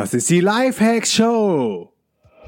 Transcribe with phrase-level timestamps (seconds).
[0.00, 1.92] Das ist die Lifehacks Show.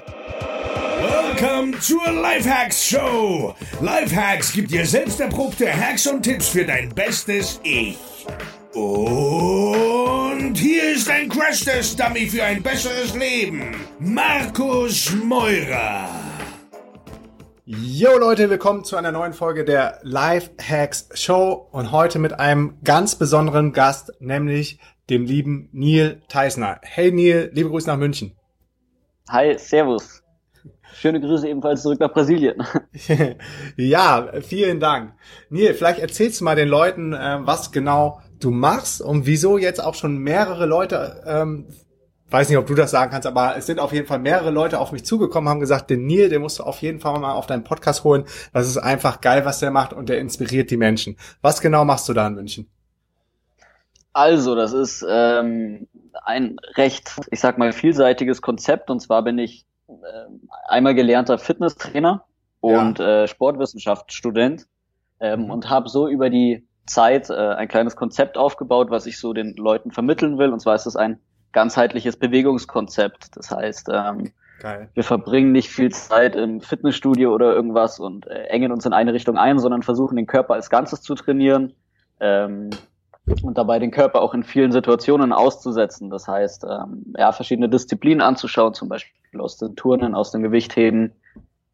[0.07, 3.55] Welcome zur Lifehacks Show.
[3.83, 7.99] Lifehacks gibt dir selbst erprobte Hacks und Tipps für dein bestes Ich.
[8.73, 13.77] Und hier ist ein Crash-Test-Dummy für ein besseres Leben.
[13.99, 16.09] Markus Meurer.
[17.65, 22.79] Yo Leute, willkommen zu einer neuen Folge der Life Hacks Show und heute mit einem
[22.83, 24.79] ganz besonderen Gast, nämlich
[25.11, 26.81] dem lieben Neil Teisner.
[26.83, 28.33] Hey Neil, liebe Grüße nach München.
[29.29, 30.23] Hi, Servus.
[30.95, 32.63] Schöne Grüße ebenfalls zurück nach Brasilien.
[33.77, 35.15] ja, vielen Dank.
[35.49, 39.83] Neil, vielleicht erzählst du mal den Leuten, äh, was genau du machst und wieso jetzt
[39.83, 41.67] auch schon mehrere Leute ähm,
[42.33, 44.79] weiß nicht, ob du das sagen kannst, aber es sind auf jeden Fall mehrere Leute
[44.79, 47.47] auf mich zugekommen, haben gesagt, den Neil, den musst du auf jeden Fall mal auf
[47.47, 48.25] deinen Podcast holen.
[48.53, 51.17] Das ist einfach geil, was der macht und der inspiriert die Menschen.
[51.43, 52.71] Was genau machst du da in München?
[54.13, 55.89] Also, das ist ähm,
[56.25, 58.91] ein recht, ich sag mal, vielseitiges Konzept.
[58.91, 59.93] Und zwar bin ich äh,
[60.69, 62.25] einmal gelernter Fitnesstrainer
[62.61, 63.23] und ja.
[63.23, 64.67] äh, Sportwissenschaftsstudent
[65.21, 65.51] ähm, mhm.
[65.51, 69.55] und habe so über die Zeit äh, ein kleines Konzept aufgebaut, was ich so den
[69.57, 70.53] Leuten vermitteln will.
[70.53, 71.19] Und zwar ist es ein
[71.53, 73.37] ganzheitliches Bewegungskonzept.
[73.37, 74.91] Das heißt, ähm, Geil.
[74.95, 79.13] wir verbringen nicht viel Zeit im Fitnessstudio oder irgendwas und äh, engen uns in eine
[79.13, 81.75] Richtung ein, sondern versuchen den Körper als Ganzes zu trainieren
[82.21, 82.71] ähm,
[83.43, 86.11] und dabei den Körper auch in vielen Situationen auszusetzen.
[86.11, 91.13] Das heißt, ähm, ja, verschiedene Disziplinen anzuschauen, zum Beispiel aus den Turnen, aus dem Gewichtheben,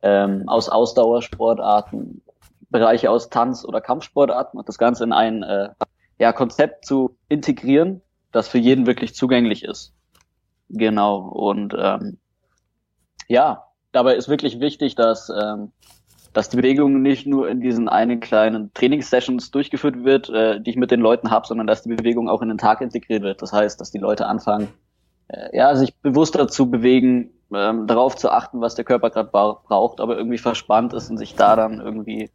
[0.03, 2.23] ähm, aus Ausdauersportarten,
[2.71, 5.71] Bereiche aus Tanz- oder Kampfsportarten und das Ganze in ein äh,
[6.19, 9.95] ja, Konzept zu integrieren, das für jeden wirklich zugänglich ist.
[10.69, 11.19] Genau.
[11.19, 12.19] Und ähm,
[13.27, 15.73] ja, dabei ist wirklich wichtig, dass, ähm,
[16.33, 20.77] dass die Bewegung nicht nur in diesen einen kleinen Trainingssessions durchgeführt wird, äh, die ich
[20.77, 23.43] mit den Leuten habe, sondern dass die Bewegung auch in den Tag integriert wird.
[23.43, 24.69] Das heißt, dass die Leute anfangen,
[25.29, 30.01] äh, ja, sich bewusster zu bewegen, ähm, darauf zu achten, was der Körper gerade braucht,
[30.01, 32.31] aber irgendwie verspannt ist und sich da dann irgendwie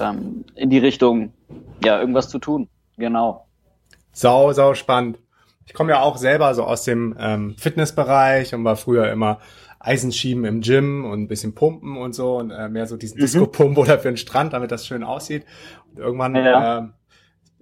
[0.00, 1.32] ähm, in die Richtung,
[1.84, 2.68] ja, irgendwas zu tun.
[2.96, 3.46] Genau.
[4.12, 5.18] Sau, sau spannend.
[5.66, 9.40] Ich komme ja auch selber so aus dem ähm, Fitnessbereich und war früher immer
[9.86, 13.22] Eisenschieben im Gym und ein bisschen pumpen und so und äh, mehr so diesen mhm.
[13.22, 15.44] Disco-Pump oder für den Strand, damit das schön aussieht.
[15.92, 16.78] Und irgendwann ja.
[16.78, 16.92] ähm,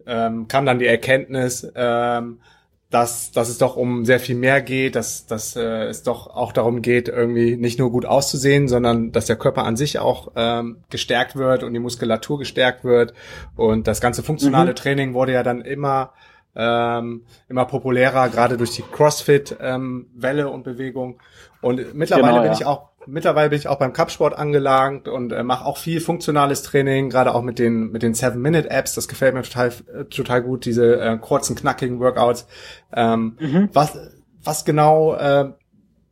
[0.06, 2.40] ähm, kam dann die Erkenntnis, ähm,
[2.90, 6.52] dass, dass es doch um sehr viel mehr geht, dass, dass äh, es doch auch
[6.52, 10.78] darum geht, irgendwie nicht nur gut auszusehen, sondern dass der Körper an sich auch ähm,
[10.90, 13.12] gestärkt wird und die Muskulatur gestärkt wird.
[13.56, 14.76] Und das ganze funktionale mhm.
[14.76, 16.12] Training wurde ja dann immer
[16.56, 21.20] ähm, immer populärer, gerade durch die CrossFit-Welle ähm, und Bewegung.
[21.60, 22.58] Und mittlerweile genau, bin ja.
[22.58, 26.62] ich auch mittlerweile bin ich auch beim Cup-Sport angelangt und äh, mache auch viel funktionales
[26.62, 28.94] Training, gerade auch mit den mit den Seven Minute Apps.
[28.94, 29.72] Das gefällt mir total
[30.10, 32.46] total gut, diese äh, kurzen knackigen Workouts.
[32.94, 33.68] Ähm, mhm.
[33.72, 33.98] Was
[34.42, 35.52] was genau äh,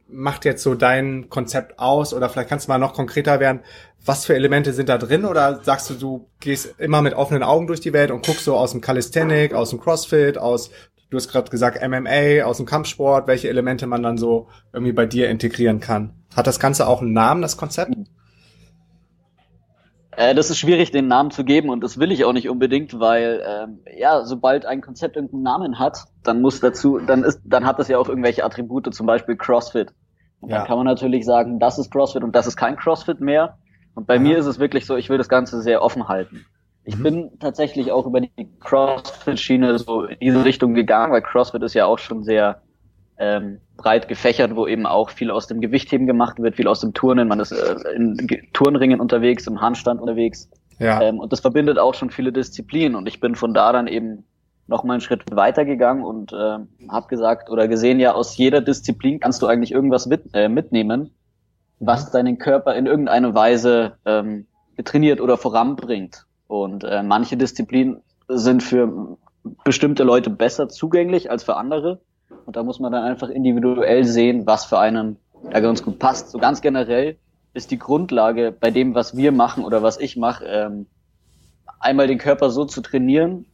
[0.09, 2.15] macht jetzt so dein Konzept aus?
[2.15, 3.61] Oder vielleicht kannst du mal noch konkreter werden.
[4.05, 5.25] Was für Elemente sind da drin?
[5.25, 8.57] Oder sagst du, du gehst immer mit offenen Augen durch die Welt und guckst so
[8.57, 10.71] aus dem Calisthenic, aus dem CrossFit, aus,
[11.11, 15.07] du hast gerade gesagt MMA, aus dem Kampfsport, welche Elemente man dann so irgendwie bei
[15.07, 16.15] dir integrieren kann?
[16.35, 17.95] Hat das Ganze auch einen Namen, das Konzept?
[20.17, 22.99] Äh, das ist schwierig, den Namen zu geben und das will ich auch nicht unbedingt,
[22.99, 27.67] weil ähm, ja, sobald ein Konzept irgendeinen Namen hat, dann muss dazu, dann ist, dann
[27.67, 29.93] hat das ja auch irgendwelche Attribute, zum Beispiel CrossFit.
[30.41, 30.59] Und ja.
[30.59, 33.59] dann kann man natürlich sagen, das ist CrossFit und das ist kein CrossFit mehr.
[33.95, 34.21] Und bei ja.
[34.21, 36.45] mir ist es wirklich so, ich will das Ganze sehr offen halten.
[36.85, 37.03] Ich mhm.
[37.03, 38.31] bin tatsächlich auch über die
[38.61, 42.63] CrossFit-Schiene so in diese Richtung gegangen, weil CrossFit ist ja auch schon sehr
[43.19, 46.93] ähm, breit gefächert, wo eben auch viel aus dem Gewichtheben gemacht wird, viel aus dem
[46.95, 47.29] Turnen.
[47.29, 48.17] Man ist äh, in
[48.53, 50.51] Turnringen unterwegs, im Handstand unterwegs.
[50.79, 51.01] Ja.
[51.03, 52.97] Ähm, und das verbindet auch schon viele Disziplinen.
[52.97, 54.25] Und ich bin von da dann eben
[54.67, 58.61] noch mal einen Schritt weiter gegangen und äh, habe gesagt oder gesehen, ja, aus jeder
[58.61, 61.11] Disziplin kannst du eigentlich irgendwas mit, äh, mitnehmen,
[61.83, 62.13] was mhm.
[62.13, 64.47] deinen Körper in irgendeiner Weise ähm,
[64.85, 66.27] trainiert oder voranbringt.
[66.47, 69.19] Und äh, manche Disziplinen sind für
[69.65, 72.01] bestimmte Leute besser zugänglich als für andere.
[72.47, 75.17] Und da muss man dann einfach individuell sehen, was für einen
[75.51, 76.31] da ganz gut passt.
[76.31, 77.17] So ganz generell
[77.53, 80.87] ist die Grundlage bei dem, was wir machen oder was ich mache, ähm,
[81.81, 83.47] einmal den Körper so zu trainieren,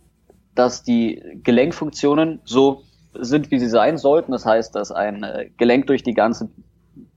[0.54, 2.82] dass die Gelenkfunktionen so
[3.14, 4.32] sind, wie sie sein sollten.
[4.32, 6.50] Das heißt, dass ein äh, Gelenk durch die ganze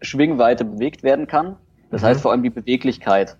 [0.01, 1.57] Schwingweite bewegt werden kann.
[1.89, 2.07] Das mhm.
[2.07, 3.37] heißt vor allem die Beweglichkeit.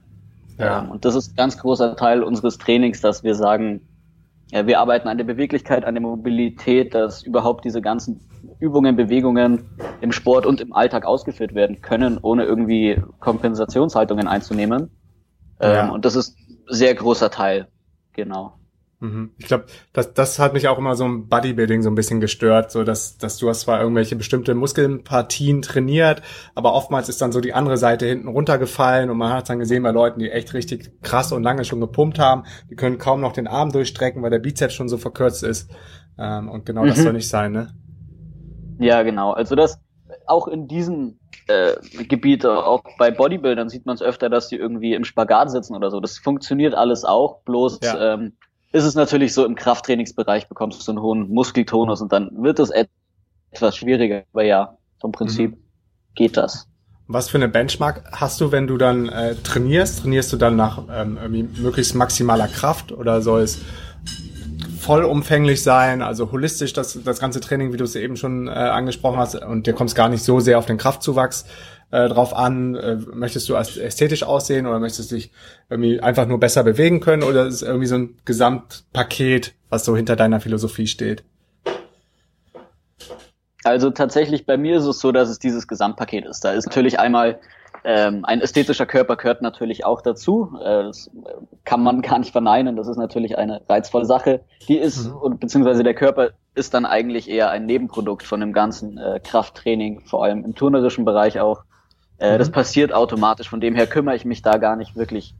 [0.57, 0.83] Ja.
[0.83, 3.81] Ähm, und das ist ein ganz großer Teil unseres Trainings, dass wir sagen,
[4.51, 8.19] ja, wir arbeiten an der Beweglichkeit, an der Mobilität, dass überhaupt diese ganzen
[8.59, 9.63] Übungen, Bewegungen
[10.01, 14.91] im Sport und im Alltag ausgeführt werden können, ohne irgendwie Kompensationshaltungen einzunehmen.
[15.61, 15.85] Ja.
[15.85, 17.67] Ähm, und das ist ein sehr großer Teil,
[18.13, 18.57] genau.
[19.01, 19.31] Mhm.
[19.39, 22.71] Ich glaube, das, das hat mich auch immer so im Bodybuilding so ein bisschen gestört,
[22.71, 26.21] so dass, dass du hast zwar irgendwelche bestimmte Muskelpartien trainiert,
[26.53, 29.81] aber oftmals ist dann so die andere Seite hinten runtergefallen und man hat dann gesehen
[29.81, 33.33] bei Leuten, die echt richtig krass und lange schon gepumpt haben, die können kaum noch
[33.33, 35.71] den Arm durchstrecken, weil der Bizeps schon so verkürzt ist.
[36.19, 36.89] Ähm, und genau mhm.
[36.89, 37.73] das soll nicht sein, ne?
[38.79, 39.31] Ja, genau.
[39.31, 39.81] Also das
[40.27, 44.93] auch in diesem äh, Gebiet, auch bei Bodybuildern sieht man es öfter, dass die irgendwie
[44.93, 45.99] im Spagat sitzen oder so.
[45.99, 48.13] Das funktioniert alles auch, bloß ja.
[48.13, 48.33] ähm,
[48.71, 52.71] ist es natürlich so, im Krafttrainingsbereich bekommst du einen hohen Muskeltonus und dann wird es
[53.51, 54.23] etwas schwieriger.
[54.33, 55.61] Aber ja, vom Prinzip mhm.
[56.15, 56.67] geht das.
[57.07, 59.99] Was für eine Benchmark hast du, wenn du dann äh, trainierst?
[59.99, 63.59] Trainierst du dann nach ähm, möglichst maximaler Kraft oder soll es
[64.79, 69.19] vollumfänglich sein, also holistisch das, das ganze Training, wie du es eben schon äh, angesprochen
[69.19, 71.45] hast, und dir kommst gar nicht so sehr auf den Kraftzuwachs
[71.91, 72.75] äh, drauf an?
[72.75, 75.31] Äh, möchtest du ästhetisch aussehen oder möchtest du dich
[75.69, 79.95] irgendwie einfach nur besser bewegen können oder ist es irgendwie so ein Gesamtpaket, was so
[79.95, 81.23] hinter deiner Philosophie steht?
[83.63, 86.43] Also tatsächlich bei mir ist es so, dass es dieses Gesamtpaket ist.
[86.43, 87.39] Da ist natürlich einmal
[87.83, 90.55] ähm, ein ästhetischer Körper gehört natürlich auch dazu.
[90.61, 91.09] Äh, das
[91.63, 92.75] kann man gar nicht verneinen.
[92.75, 94.41] Das ist natürlich eine reizvolle Sache.
[94.67, 95.39] Die ist, mhm.
[95.39, 100.23] beziehungsweise der Körper ist dann eigentlich eher ein Nebenprodukt von dem ganzen äh, Krafttraining, vor
[100.23, 101.63] allem im turnerischen Bereich auch.
[102.21, 102.39] Äh, mhm.
[102.39, 103.49] Das passiert automatisch.
[103.49, 105.33] Von dem her kümmere ich mich da gar nicht wirklich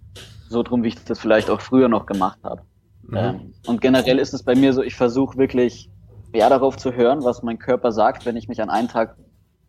[0.50, 2.63] so drum, wie ich das vielleicht auch früher noch gemacht habe.
[3.04, 3.18] Mhm.
[3.18, 5.89] Ähm, und generell ist es bei mir so, ich versuche wirklich
[6.33, 9.16] ja darauf zu hören, was mein Körper sagt, wenn ich mich an einem Tag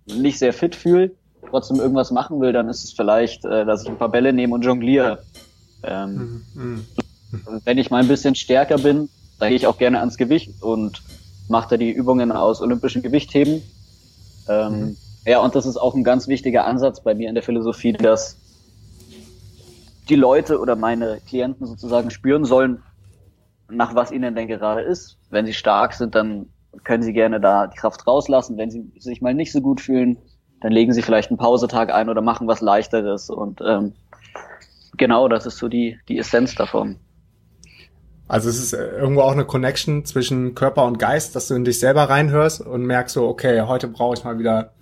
[0.07, 1.13] nicht sehr fit fühle,
[1.51, 4.55] trotzdem irgendwas machen will, dann ist es vielleicht, äh, dass ich ein paar Bälle nehme
[4.55, 5.23] und jongliere.
[5.83, 6.63] Ähm, mhm.
[6.63, 6.87] mhm.
[7.65, 9.09] Wenn ich mal ein bisschen stärker bin,
[9.39, 11.03] dann gehe ich auch gerne ans Gewicht und
[11.49, 13.63] mache da die Übungen aus olympischen Gewichtheben.
[14.49, 14.97] Ähm, mhm.
[15.25, 18.39] Ja, und das ist auch ein ganz wichtiger Ansatz bei mir in der Philosophie, dass
[20.09, 22.83] die Leute oder meine Klienten sozusagen spüren sollen,
[23.71, 25.19] nach was ihnen denn gerade ist.
[25.31, 26.47] Wenn sie stark sind, dann
[26.85, 28.57] können sie gerne da die Kraft rauslassen.
[28.57, 30.19] Wenn sie sich mal nicht so gut fühlen,
[30.61, 33.31] dann legen sie vielleicht einen Pausetag ein oder machen was leichteres.
[33.31, 33.93] Und ähm,
[34.97, 36.97] genau, das ist so die, die Essenz davon.
[38.27, 41.65] Also es ist äh, irgendwo auch eine Connection zwischen Körper und Geist, dass du in
[41.65, 44.73] dich selber reinhörst und merkst so, okay, heute brauche ich mal wieder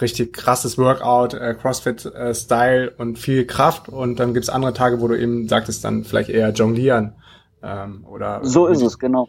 [0.00, 3.88] richtig krasses Workout, äh, CrossFit-Style äh, und viel Kraft.
[3.88, 7.14] Und dann gibt's andere Tage, wo du eben sagtest, dann vielleicht eher jonglieren.
[7.62, 9.28] Ähm, oder so ist es, genau.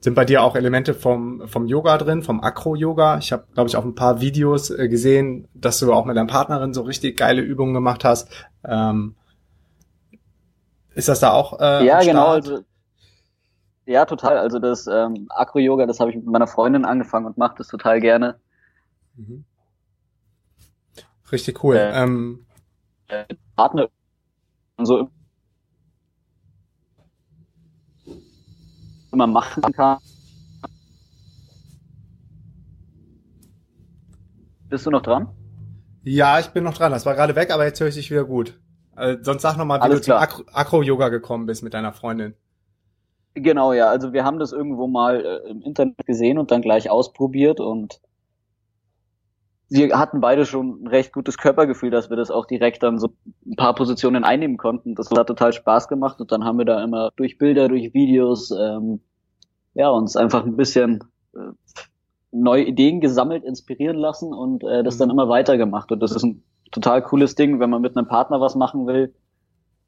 [0.00, 3.18] Sind bei dir auch Elemente vom, vom Yoga drin, vom Akro-Yoga?
[3.18, 6.26] Ich habe, glaube ich, auch ein paar Videos äh, gesehen, dass du auch mit deiner
[6.26, 8.28] Partnerin so richtig geile Übungen gemacht hast.
[8.64, 9.14] Ähm,
[10.94, 11.60] ist das da auch?
[11.60, 12.26] Äh, ja, genau.
[12.26, 12.60] Also,
[13.86, 14.38] ja, total.
[14.38, 18.00] Also das ähm, Akro-Yoga, das habe ich mit meiner Freundin angefangen und mache das total
[18.00, 18.40] gerne.
[19.16, 19.44] Mhm.
[21.32, 21.76] Richtig cool.
[21.76, 22.46] Äh, ähm,
[23.08, 23.24] äh,
[23.56, 23.88] Partner
[24.76, 25.08] und so
[29.12, 29.98] immer machen kann.
[34.68, 35.28] Bist du noch dran?
[36.02, 36.92] Ja, ich bin noch dran.
[36.92, 38.58] Das war gerade weg, aber jetzt höre ich dich wieder gut.
[38.94, 40.28] Also, sonst sag noch mal, wie Alles du klar.
[40.28, 42.34] zum Akro-Yoga gekommen bist mit deiner Freundin.
[43.34, 43.88] Genau, ja.
[43.88, 48.00] Also wir haben das irgendwo mal äh, im Internet gesehen und dann gleich ausprobiert und
[49.72, 53.08] wir hatten beide schon ein recht gutes Körpergefühl, dass wir das auch direkt dann so
[53.46, 54.94] ein paar Positionen einnehmen konnten.
[54.94, 58.50] Das hat total Spaß gemacht und dann haben wir da immer durch Bilder, durch Videos,
[58.50, 59.00] ähm,
[59.74, 61.02] ja, uns einfach ein bisschen
[61.34, 61.38] äh,
[62.32, 65.12] neue Ideen gesammelt, inspirieren lassen und äh, das dann mhm.
[65.12, 65.90] immer weitergemacht.
[65.90, 69.14] Und das ist ein total cooles Ding, wenn man mit einem Partner was machen will.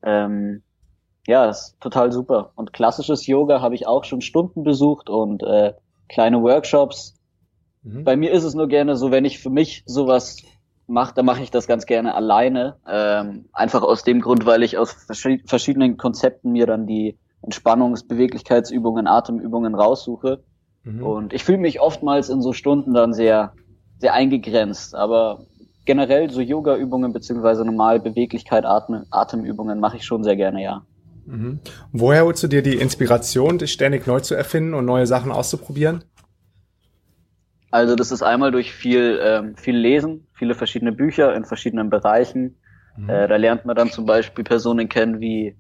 [0.03, 0.63] Ähm,
[1.27, 2.53] ja, ist total super.
[2.55, 5.75] Und klassisches Yoga habe ich auch schon Stunden besucht und äh,
[6.09, 7.14] kleine Workshops
[7.85, 8.05] Mhm.
[8.05, 10.39] Bei mir ist es nur gerne so, wenn ich für mich sowas
[10.87, 12.77] mache, dann mache ich das ganz gerne alleine.
[12.89, 14.93] Ähm, einfach aus dem Grund, weil ich aus
[15.47, 20.43] verschiedenen Konzepten mir dann die Entspannungs-, Beweglichkeitsübungen, Atemübungen raussuche.
[20.83, 21.03] Mhm.
[21.03, 23.53] Und ich fühle mich oftmals in so Stunden dann sehr,
[23.99, 24.95] sehr eingegrenzt.
[24.95, 25.47] Aber
[25.85, 30.83] generell so Yoga-Übungen beziehungsweise normal Beweglichkeit, Atem, Atemübungen mache ich schon sehr gerne, ja.
[31.27, 31.61] Mhm.
[31.93, 36.05] Woher holst du dir die Inspiration, dich ständig neu zu erfinden und neue Sachen auszuprobieren?
[37.75, 42.57] Also das ist einmal durch viel, ähm, viel Lesen, viele verschiedene Bücher in verschiedenen Bereichen.
[42.97, 43.11] Mhm.
[43.11, 45.57] Äh, da lernt man dann zum Beispiel Personen kennen wie,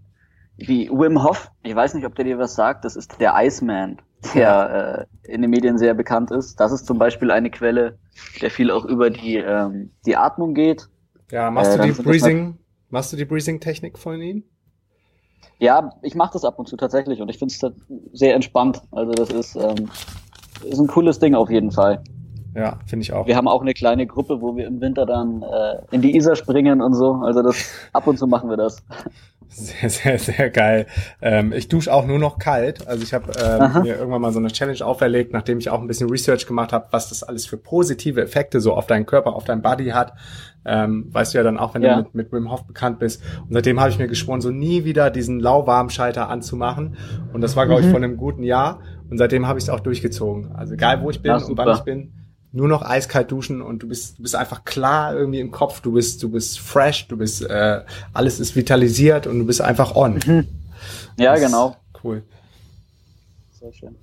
[0.56, 1.50] wie Wim Hof.
[1.64, 2.84] Ich weiß nicht, ob der dir was sagt.
[2.84, 4.00] Das ist der Iceman,
[4.32, 6.60] der äh, in den Medien sehr bekannt ist.
[6.60, 7.98] Das ist zum Beispiel eine Quelle,
[8.40, 10.88] der viel auch über die, ähm, die Atmung geht.
[11.32, 12.58] Ja, machst äh, du die Breathing,
[12.90, 14.44] machst du die Breathing-Technik von ihm?
[15.58, 17.72] Ja, ich mache das ab und zu tatsächlich und ich finde es
[18.12, 18.82] sehr entspannt.
[18.92, 19.90] Also das ist ähm,
[20.64, 22.02] ist ein cooles Ding auf jeden Fall.
[22.54, 23.26] Ja, finde ich auch.
[23.26, 26.36] Wir haben auch eine kleine Gruppe, wo wir im Winter dann äh, in die Isar
[26.36, 27.14] springen und so.
[27.14, 28.82] Also das ab und zu machen wir das.
[29.48, 30.86] Sehr, sehr, sehr geil.
[31.22, 32.88] Ähm, ich dusche auch nur noch kalt.
[32.88, 35.86] Also ich habe ähm, mir irgendwann mal so eine Challenge auferlegt, nachdem ich auch ein
[35.86, 39.44] bisschen Research gemacht habe, was das alles für positive Effekte so auf deinen Körper, auf
[39.44, 40.14] deinen Body hat.
[40.64, 41.96] Ähm, weißt du ja dann auch, wenn ja.
[41.96, 43.22] du mit, mit Wim Hof bekannt bist.
[43.42, 46.96] Und seitdem habe ich mir geschworen, so nie wieder diesen lauwarmen Schalter anzumachen.
[47.32, 47.90] Und das war, glaube ich, mhm.
[47.90, 48.80] vor einem guten Jahr.
[49.10, 50.52] Und seitdem habe ich es auch durchgezogen.
[50.52, 52.12] Also egal, wo ich bin und wann ich bin,
[52.52, 55.92] nur noch eiskalt duschen und du bist, du bist einfach klar irgendwie im Kopf, du
[55.92, 57.82] bist, du bist fresh, du bist, äh,
[58.12, 60.20] alles ist vitalisiert und du bist einfach on.
[60.24, 60.46] Mhm.
[61.18, 61.76] Ja, das genau.
[62.02, 62.22] Cool.
[63.58, 63.96] Sehr schön.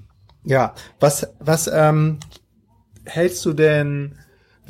[0.43, 2.20] Ja, was, was ähm,
[3.05, 4.15] hältst du denn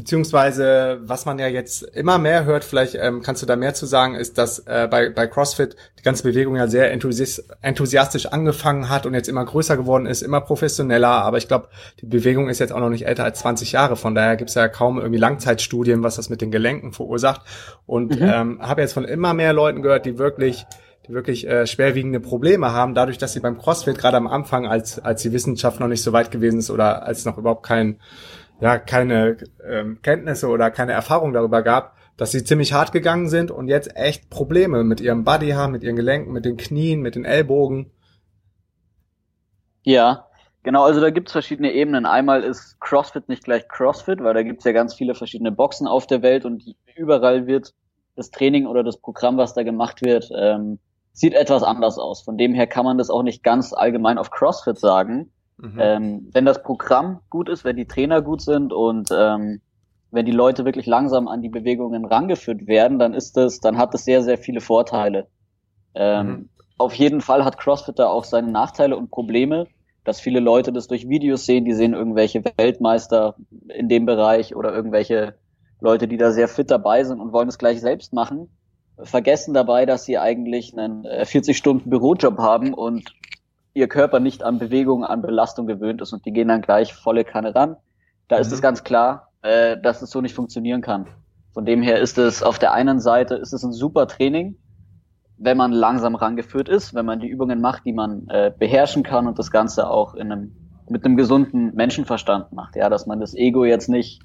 [0.02, 3.86] Beziehungsweise, was man ja jetzt immer mehr hört, vielleicht ähm, kannst du da mehr zu
[3.86, 9.06] sagen, ist, dass äh, bei, bei CrossFit die ganze Bewegung ja sehr enthusiastisch angefangen hat
[9.06, 11.08] und jetzt immer größer geworden ist, immer professioneller.
[11.08, 11.68] Aber ich glaube,
[12.02, 13.96] die Bewegung ist jetzt auch noch nicht älter als 20 Jahre.
[13.96, 17.42] Von daher gibt es ja kaum irgendwie Langzeitstudien, was das mit den Gelenken verursacht.
[17.86, 18.28] Und mhm.
[18.28, 20.66] ähm, habe jetzt von immer mehr Leuten gehört, die wirklich
[21.08, 25.00] die wirklich äh, schwerwiegende Probleme haben, dadurch, dass sie beim CrossFit gerade am Anfang, als,
[25.00, 28.00] als die Wissenschaft noch nicht so weit gewesen ist oder als noch überhaupt kein
[28.62, 29.38] ja keine
[29.68, 33.96] ähm, Kenntnisse oder keine Erfahrung darüber gab, dass sie ziemlich hart gegangen sind und jetzt
[33.98, 37.92] echt Probleme mit ihrem Body haben, mit ihren Gelenken, mit den Knien, mit den Ellbogen.
[39.84, 40.28] Ja,
[40.62, 42.06] genau, also da gibt's verschiedene Ebenen.
[42.06, 46.06] Einmal ist CrossFit nicht gleich CrossFit, weil da gibt's ja ganz viele verschiedene Boxen auf
[46.06, 46.64] der Welt und
[46.96, 47.74] überall wird
[48.16, 50.78] das Training oder das Programm, was da gemacht wird, ähm,
[51.14, 52.22] sieht etwas anders aus.
[52.22, 55.32] Von dem her kann man das auch nicht ganz allgemein auf CrossFit sagen.
[55.62, 55.80] Mhm.
[55.80, 59.62] Ähm, wenn das Programm gut ist, wenn die Trainer gut sind und ähm,
[60.10, 63.94] wenn die Leute wirklich langsam an die Bewegungen rangeführt werden, dann ist das, dann hat
[63.94, 65.28] das sehr, sehr viele Vorteile.
[65.94, 66.50] Ähm, mhm.
[66.78, 69.68] Auf jeden Fall hat CrossFit da auch seine Nachteile und Probleme,
[70.04, 73.36] dass viele Leute das durch Videos sehen, die sehen irgendwelche Weltmeister
[73.68, 75.36] in dem Bereich oder irgendwelche
[75.80, 78.50] Leute, die da sehr fit dabei sind und wollen es gleich selbst machen,
[79.04, 83.14] vergessen dabei, dass sie eigentlich einen 40 äh, haben und
[83.74, 87.24] ihr Körper nicht an Bewegung, an Belastung gewöhnt ist und die gehen dann gleich volle
[87.24, 87.78] Kanne ran.
[88.28, 88.42] Da mhm.
[88.42, 91.08] ist es ganz klar, äh, dass es so nicht funktionieren kann.
[91.54, 94.58] Von dem her ist es auf der einen Seite ist es ein super Training,
[95.38, 99.28] wenn man langsam rangeführt ist, wenn man die Übungen macht, die man äh, beherrschen kann
[99.28, 100.56] und das Ganze auch in einem
[100.90, 104.22] mit einem gesunden Menschenverstand macht, ja, dass man das Ego jetzt nicht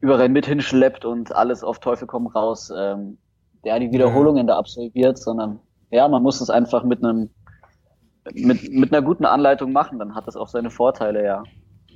[0.00, 3.18] überall mit hinschleppt und alles auf Teufel komm raus, ähm,
[3.64, 5.58] ja, die Wiederholungen da absolviert, sondern
[5.90, 7.30] ja, man muss es einfach mit einem
[8.32, 11.42] mit, mit einer guten Anleitung machen, dann hat das auch seine Vorteile, ja.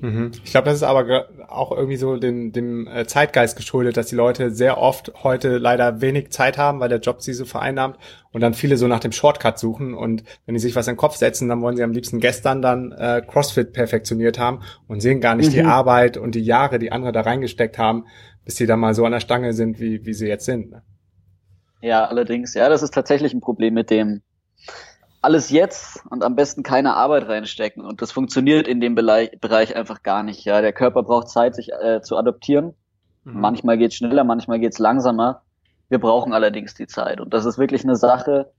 [0.01, 0.33] Mhm.
[0.45, 4.17] Ich glaube, das ist aber auch irgendwie so dem, dem äh, Zeitgeist geschuldet, dass die
[4.17, 7.99] Leute sehr oft heute leider wenig Zeit haben, weil der Job sie so vereinnahmt
[8.33, 10.99] und dann viele so nach dem Shortcut suchen und wenn die sich was in den
[10.99, 15.21] Kopf setzen, dann wollen sie am liebsten gestern dann äh, CrossFit perfektioniert haben und sehen
[15.21, 15.55] gar nicht mhm.
[15.55, 18.07] die Arbeit und die Jahre, die andere da reingesteckt haben,
[18.45, 20.71] bis sie dann mal so an der Stange sind, wie, wie sie jetzt sind.
[20.71, 20.83] Ne?
[21.81, 24.23] Ja, allerdings, ja, das ist tatsächlich ein Problem mit dem
[25.25, 27.85] alles jetzt und am besten keine Arbeit reinstecken.
[27.85, 30.45] Und das funktioniert in dem Bereich, einfach gar nicht.
[30.45, 32.75] Ja, der Körper braucht Zeit, sich äh, zu adoptieren.
[33.25, 33.41] Mhm.
[33.41, 35.43] Manchmal geht's schneller, manchmal geht's langsamer.
[35.89, 37.21] Wir brauchen allerdings die Zeit.
[37.21, 38.53] Und das ist wirklich eine Sache.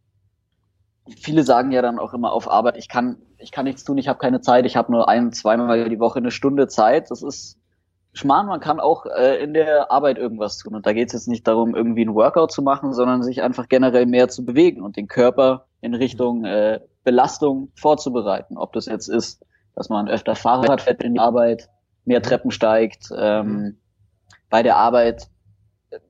[1.08, 4.08] Viele sagen ja dann auch immer auf Arbeit, ich kann, ich kann nichts tun, ich
[4.08, 7.12] habe keine Zeit, ich habe nur ein, zweimal die Woche eine Stunde Zeit.
[7.12, 7.60] Das ist
[8.16, 10.74] Schmarrn, man kann auch äh, in der Arbeit irgendwas tun.
[10.74, 13.68] Und da geht es jetzt nicht darum, irgendwie ein Workout zu machen, sondern sich einfach
[13.68, 18.58] generell mehr zu bewegen und den Körper in Richtung äh, Belastung vorzubereiten.
[18.58, 19.46] Ob das jetzt ist,
[19.76, 21.70] dass man öfter Fahrrad fährt in die Arbeit,
[22.06, 23.78] mehr Treppen steigt, ähm, mhm.
[24.50, 25.30] bei der Arbeit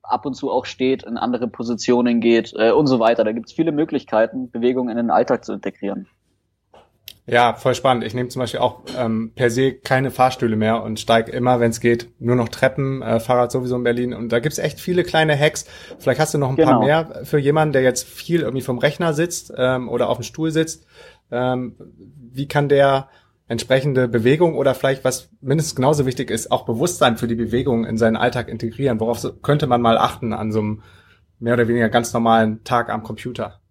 [0.03, 3.23] ab und zu auch steht, in andere Positionen geht äh, und so weiter.
[3.23, 6.07] Da gibt es viele Möglichkeiten, Bewegung in den Alltag zu integrieren.
[7.27, 8.03] Ja, voll spannend.
[8.03, 11.71] Ich nehme zum Beispiel auch ähm, per se keine Fahrstühle mehr und steige immer, wenn
[11.71, 14.13] es geht, nur noch Treppen, äh, Fahrrad sowieso in Berlin.
[14.13, 15.65] Und da gibt's echt viele kleine Hacks.
[15.97, 16.71] Vielleicht hast du noch ein genau.
[16.71, 20.23] paar mehr für jemanden, der jetzt viel irgendwie vom Rechner sitzt ähm, oder auf dem
[20.23, 20.85] Stuhl sitzt.
[21.31, 21.75] Ähm,
[22.31, 23.09] wie kann der
[23.47, 27.97] entsprechende Bewegung oder vielleicht, was mindestens genauso wichtig ist, auch Bewusstsein für die Bewegung in
[27.97, 28.99] seinen Alltag integrieren?
[28.99, 30.83] Worauf könnte man mal achten an so einem
[31.39, 33.61] mehr oder weniger ganz normalen Tag am Computer?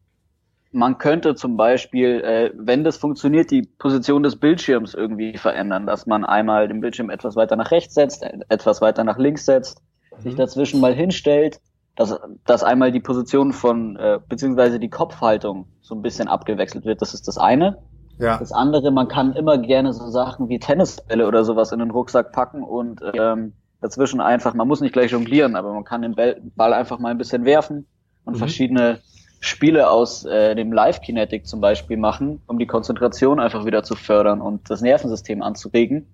[0.75, 6.07] Man könnte zum Beispiel, äh, wenn das funktioniert, die Position des Bildschirms irgendwie verändern, dass
[6.07, 10.23] man einmal den Bildschirm etwas weiter nach rechts setzt, etwas weiter nach links setzt, mhm.
[10.23, 11.61] sich dazwischen mal hinstellt,
[11.97, 17.01] dass, dass einmal die Position von, äh, beziehungsweise die Kopfhaltung so ein bisschen abgewechselt wird.
[17.01, 17.79] Das ist das eine.
[18.19, 18.39] Ja.
[18.39, 22.33] Das andere, man kann immer gerne so Sachen wie Tennisbälle oder sowas in den Rucksack
[22.33, 26.73] packen und ähm, dazwischen einfach, man muss nicht gleich jonglieren, aber man kann den Ball
[26.73, 27.87] einfach mal ein bisschen werfen
[28.25, 28.39] und mhm.
[28.39, 29.01] verschiedene
[29.45, 34.41] Spiele aus äh, dem Live-Kinetic zum Beispiel machen, um die Konzentration einfach wieder zu fördern
[34.41, 36.07] und das Nervensystem anzuregen.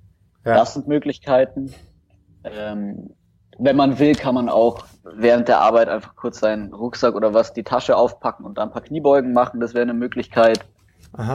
[0.44, 0.54] Ja.
[0.54, 1.72] Das sind Möglichkeiten.
[2.44, 3.10] Ähm,
[3.58, 7.52] wenn man will, kann man auch während der Arbeit einfach kurz seinen Rucksack oder was,
[7.52, 9.60] die Tasche aufpacken und dann ein paar Kniebeugen machen.
[9.60, 10.64] Das wäre eine Möglichkeit.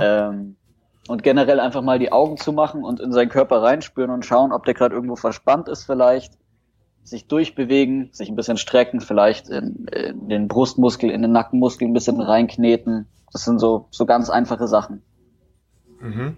[0.02, 0.56] Ähm,
[1.08, 4.52] und generell einfach mal die Augen zu machen und in seinen Körper reinspüren und schauen,
[4.52, 6.34] ob der gerade irgendwo verspannt ist vielleicht.
[7.06, 11.94] Sich durchbewegen, sich ein bisschen strecken, vielleicht in, in den Brustmuskel, in den Nackenmuskel ein
[11.94, 13.08] bisschen reinkneten.
[13.32, 15.02] Das sind so, so ganz einfache Sachen.
[16.02, 16.36] Mhm.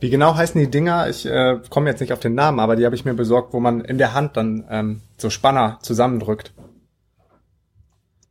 [0.00, 1.08] Wie genau heißen die Dinger?
[1.08, 3.60] Ich äh, komme jetzt nicht auf den Namen, aber die habe ich mir besorgt, wo
[3.60, 6.52] man in der Hand dann ähm, so Spanner zusammendrückt.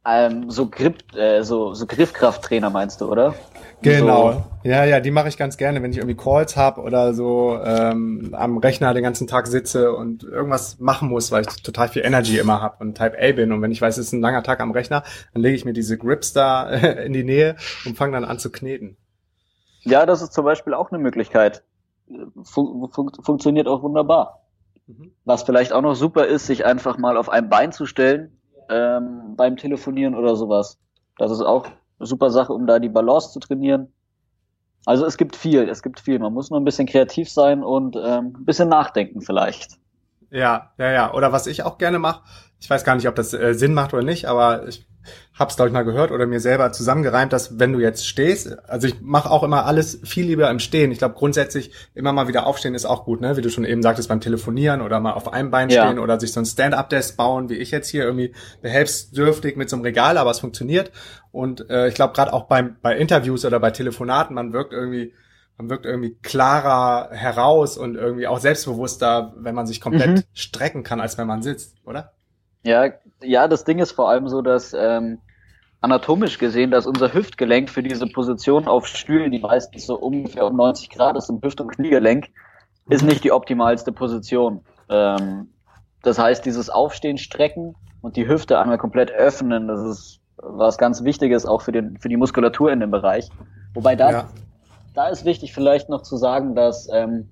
[0.05, 3.35] Ähm, so, Grip, äh, so, so Griffkrafttrainer meinst du, oder?
[3.81, 4.31] Genau.
[4.31, 4.43] So.
[4.63, 8.29] Ja, ja, die mache ich ganz gerne, wenn ich irgendwie Calls habe oder so ähm,
[8.33, 12.37] am Rechner den ganzen Tag sitze und irgendwas machen muss, weil ich total viel Energy
[12.37, 13.53] immer habe und Type A bin.
[13.53, 15.73] Und wenn ich weiß, es ist ein langer Tag am Rechner, dann lege ich mir
[15.73, 17.55] diese Grips da in die Nähe
[17.85, 18.97] und fange dann an zu kneten.
[19.83, 21.63] Ja, das ist zum Beispiel auch eine Möglichkeit.
[22.43, 24.43] Fun fun funktioniert auch wunderbar.
[24.87, 25.11] Mhm.
[25.23, 28.37] Was vielleicht auch noch super ist, sich einfach mal auf ein Bein zu stellen
[28.73, 30.77] ähm, beim Telefonieren oder sowas.
[31.17, 31.65] Das ist auch
[31.99, 33.91] eine super Sache, um da die Balance zu trainieren.
[34.85, 36.19] Also es gibt viel, es gibt viel.
[36.19, 39.77] Man muss nur ein bisschen kreativ sein und ähm, ein bisschen nachdenken vielleicht.
[40.29, 41.13] Ja, ja, ja.
[41.13, 42.23] Oder was ich auch gerne mache,
[42.59, 44.85] ich weiß gar nicht, ob das äh, Sinn macht oder nicht, aber ich
[45.37, 48.87] hab's glaube ich mal gehört oder mir selber zusammengereimt, dass wenn du jetzt stehst, also
[48.87, 50.91] ich mache auch immer alles viel lieber im Stehen.
[50.91, 53.37] Ich glaube grundsätzlich immer mal wieder aufstehen ist auch gut, ne?
[53.37, 55.85] Wie du schon eben sagtest beim Telefonieren oder mal auf einem Bein ja.
[55.85, 59.75] stehen oder sich so ein Stand-up-Desk bauen, wie ich jetzt hier irgendwie behelfsdürftig mit so
[59.75, 60.91] einem Regal, aber es funktioniert.
[61.31, 65.13] Und äh, ich glaube gerade auch beim bei Interviews oder bei Telefonaten, man wirkt irgendwie
[65.57, 70.23] man wirkt irgendwie klarer heraus und irgendwie auch selbstbewusster, wenn man sich komplett mhm.
[70.33, 72.13] strecken kann, als wenn man sitzt, oder?
[72.63, 72.91] Ja,
[73.23, 75.19] ja, das Ding ist vor allem so, dass ähm,
[75.81, 80.55] anatomisch gesehen, dass unser Hüftgelenk für diese Position auf Stühlen, die meistens so ungefähr um
[80.55, 82.27] 90 Grad ist, im Hüft- und Kniegelenk,
[82.89, 84.61] ist nicht die optimalste Position.
[84.89, 85.49] Ähm,
[86.01, 91.03] das heißt, dieses Aufstehen, Strecken und die Hüfte einmal komplett öffnen, das ist was ganz
[91.03, 93.29] Wichtiges auch für, den, für die Muskulatur in dem Bereich.
[93.73, 94.29] Wobei da, ja.
[94.93, 97.29] da ist wichtig vielleicht noch zu sagen, dass ähm,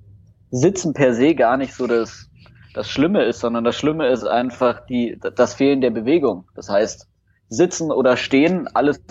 [0.50, 2.30] Sitzen per se gar nicht so das
[2.74, 6.46] das Schlimme ist, sondern das Schlimme ist einfach die, das Fehlen der Bewegung.
[6.56, 7.08] Das heißt,
[7.50, 9.02] sitzen oder stehen, alles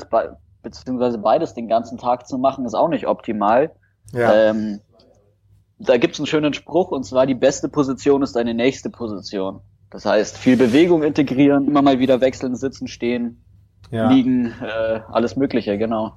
[0.63, 3.73] beziehungsweise beides den ganzen Tag zu machen, ist auch nicht optimal.
[4.13, 4.51] Ja.
[4.51, 4.81] Ähm,
[5.79, 9.61] da gibt's einen schönen Spruch, und zwar die beste Position ist deine nächste Position.
[9.91, 13.43] Das heißt, viel Bewegung integrieren, immer mal wieder wechseln, sitzen, stehen,
[13.91, 14.11] ja.
[14.11, 16.15] liegen, äh, alles Mögliche, genau.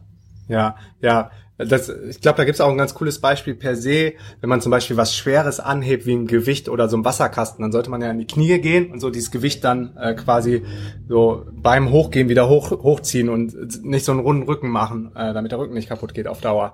[0.48, 1.32] Ja, ja.
[1.58, 4.60] Das, ich glaube, da gibt es auch ein ganz cooles Beispiel per se, wenn man
[4.60, 8.02] zum Beispiel was Schweres anhebt, wie ein Gewicht oder so ein Wasserkasten, dann sollte man
[8.02, 10.63] ja in die Knie gehen und so dieses Gewicht dann äh, quasi
[11.08, 15.52] so beim Hochgehen wieder hoch, hochziehen und nicht so einen runden Rücken machen, äh, damit
[15.52, 16.74] der Rücken nicht kaputt geht auf Dauer.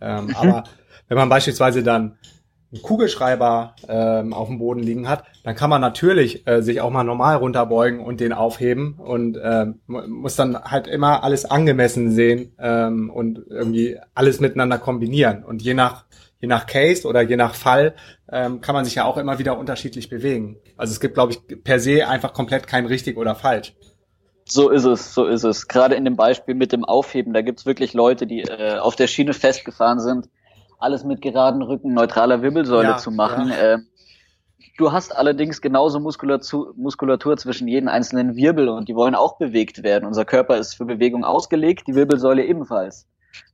[0.00, 0.34] Ähm, mhm.
[0.36, 0.64] Aber
[1.08, 2.18] wenn man beispielsweise dann
[2.72, 6.90] einen Kugelschreiber ähm, auf dem Boden liegen hat, dann kann man natürlich äh, sich auch
[6.90, 12.52] mal normal runterbeugen und den aufheben und ähm, muss dann halt immer alles angemessen sehen
[12.58, 15.44] ähm, und irgendwie alles miteinander kombinieren.
[15.44, 16.04] Und je nach
[16.40, 17.94] je nach Case oder je nach Fall
[18.30, 20.56] ähm, kann man sich ja auch immer wieder unterschiedlich bewegen.
[20.76, 23.74] Also es gibt, glaube ich, per se einfach komplett kein richtig oder falsch.
[24.44, 25.68] So ist es, so ist es.
[25.68, 29.06] Gerade in dem Beispiel mit dem Aufheben, da gibt's wirklich Leute, die äh, auf der
[29.06, 30.28] Schiene festgefahren sind
[30.78, 33.48] alles mit geraden Rücken, neutraler Wirbelsäule ja, zu machen.
[33.48, 33.74] Ja.
[33.74, 33.78] Äh,
[34.78, 39.82] du hast allerdings genauso Muskulatur, Muskulatur zwischen jeden einzelnen Wirbel und die wollen auch bewegt
[39.82, 40.06] werden.
[40.06, 43.06] Unser Körper ist für Bewegung ausgelegt, die Wirbelsäule ebenfalls.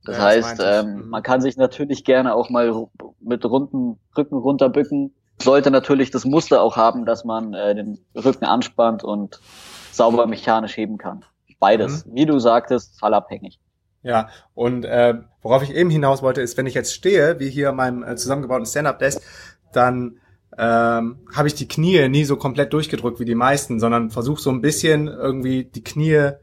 [0.05, 1.09] Das ja, heißt, das ähm, mhm.
[1.09, 2.87] man kann sich natürlich gerne auch mal
[3.19, 5.13] mit runden Rücken runterbücken.
[5.41, 9.41] Sollte natürlich das Muster auch haben, dass man äh, den Rücken anspannt und
[9.91, 11.25] sauber mechanisch heben kann.
[11.59, 12.15] Beides, mhm.
[12.15, 13.59] wie du sagtest, fallabhängig.
[14.05, 17.69] Ja, und äh, worauf ich eben hinaus wollte, ist, wenn ich jetzt stehe, wie hier
[17.69, 19.19] in meinem äh, zusammengebauten Stand-Up-Desk,
[19.73, 20.19] dann
[20.59, 24.51] ähm, habe ich die Knie nie so komplett durchgedrückt wie die meisten, sondern versuche so
[24.51, 26.33] ein bisschen irgendwie die Knie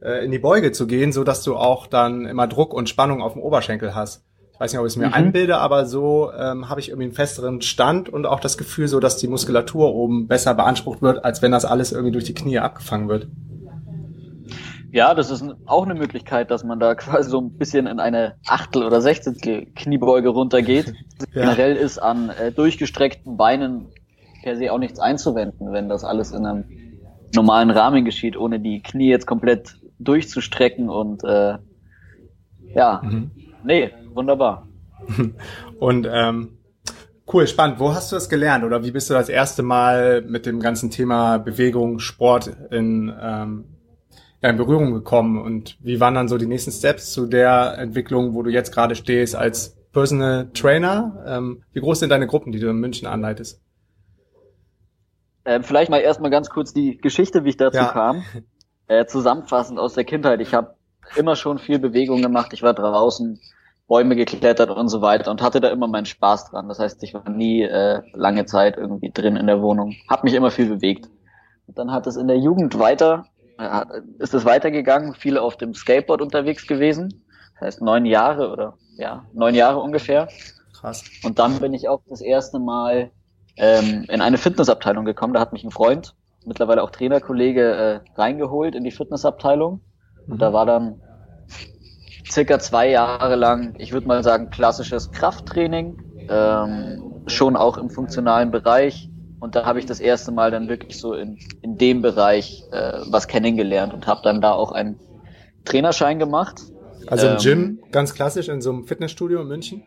[0.00, 3.20] äh, in die Beuge zu gehen, so dass du auch dann immer Druck und Spannung
[3.20, 4.24] auf dem Oberschenkel hast.
[4.54, 5.12] Ich weiß nicht, ob ich es mir mhm.
[5.14, 9.00] einbilde, aber so ähm, habe ich irgendwie einen festeren Stand und auch das Gefühl, so
[9.00, 12.58] dass die Muskulatur oben besser beansprucht wird, als wenn das alles irgendwie durch die Knie
[12.58, 13.28] abgefangen wird.
[14.92, 18.36] Ja, das ist auch eine Möglichkeit, dass man da quasi so ein bisschen in eine
[18.46, 20.92] Achtel- oder Sechzehntel Kniebeuge runtergeht.
[21.34, 21.42] Ja.
[21.42, 23.86] Generell ist an äh, durchgestreckten Beinen
[24.42, 26.64] per se auch nichts einzuwenden, wenn das alles in einem
[27.32, 31.58] normalen Rahmen geschieht, ohne die Knie jetzt komplett durchzustrecken und äh,
[32.74, 33.30] ja, mhm.
[33.62, 34.66] nee, wunderbar.
[35.78, 36.58] Und ähm,
[37.32, 37.78] cool, spannend.
[37.78, 40.90] Wo hast du das gelernt oder wie bist du das erste Mal mit dem ganzen
[40.90, 43.64] Thema Bewegung, Sport in ähm,
[44.42, 48.34] ja, in Berührung gekommen und wie waren dann so die nächsten Steps zu der Entwicklung,
[48.34, 51.22] wo du jetzt gerade stehst als Personal Trainer?
[51.26, 53.60] Ähm, wie groß sind deine Gruppen, die du in München anleitest?
[55.44, 57.92] Äh, vielleicht mal erstmal ganz kurz die Geschichte, wie ich dazu ja.
[57.92, 58.24] kam.
[58.88, 60.40] Äh, zusammenfassend aus der Kindheit.
[60.40, 60.74] Ich habe
[61.16, 62.52] immer schon viel Bewegung gemacht.
[62.52, 63.40] Ich war draußen,
[63.88, 66.68] Bäume geklettert und so weiter und hatte da immer meinen Spaß dran.
[66.68, 69.94] Das heißt, ich war nie äh, lange Zeit irgendwie drin in der Wohnung.
[70.08, 71.08] Hab mich immer viel bewegt.
[71.66, 73.26] Und dann hat es in der Jugend weiter,
[74.18, 77.24] ist es weitergegangen, viele auf dem Skateboard unterwegs gewesen.
[77.54, 80.28] Das heißt neun Jahre oder ja, neun Jahre ungefähr.
[80.78, 81.04] Krass.
[81.22, 83.10] Und dann bin ich auch das erste Mal
[83.56, 85.34] ähm, in eine Fitnessabteilung gekommen.
[85.34, 89.80] Da hat mich ein Freund, mittlerweile auch Trainerkollege, äh, reingeholt in die Fitnessabteilung.
[90.26, 90.38] Und mhm.
[90.38, 91.00] da war dann
[92.30, 98.50] circa zwei Jahre lang, ich würde mal sagen, klassisches Krafttraining, ähm, schon auch im funktionalen
[98.50, 99.08] Bereich.
[99.42, 103.00] Und da habe ich das erste Mal dann wirklich so in, in dem Bereich äh,
[103.06, 105.00] was kennengelernt und habe dann da auch einen
[105.64, 106.62] Trainerschein gemacht.
[107.08, 109.82] Also im ähm, Gym, ganz klassisch, in so einem Fitnessstudio in München?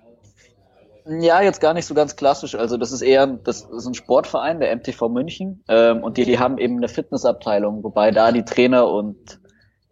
[1.05, 2.53] Ja, jetzt gar nicht so ganz klassisch.
[2.53, 5.63] Also das ist eher, das ist ein Sportverein, der MTV München.
[5.69, 9.39] Ähm, und die, die haben eben eine Fitnessabteilung, wobei da die Trainer und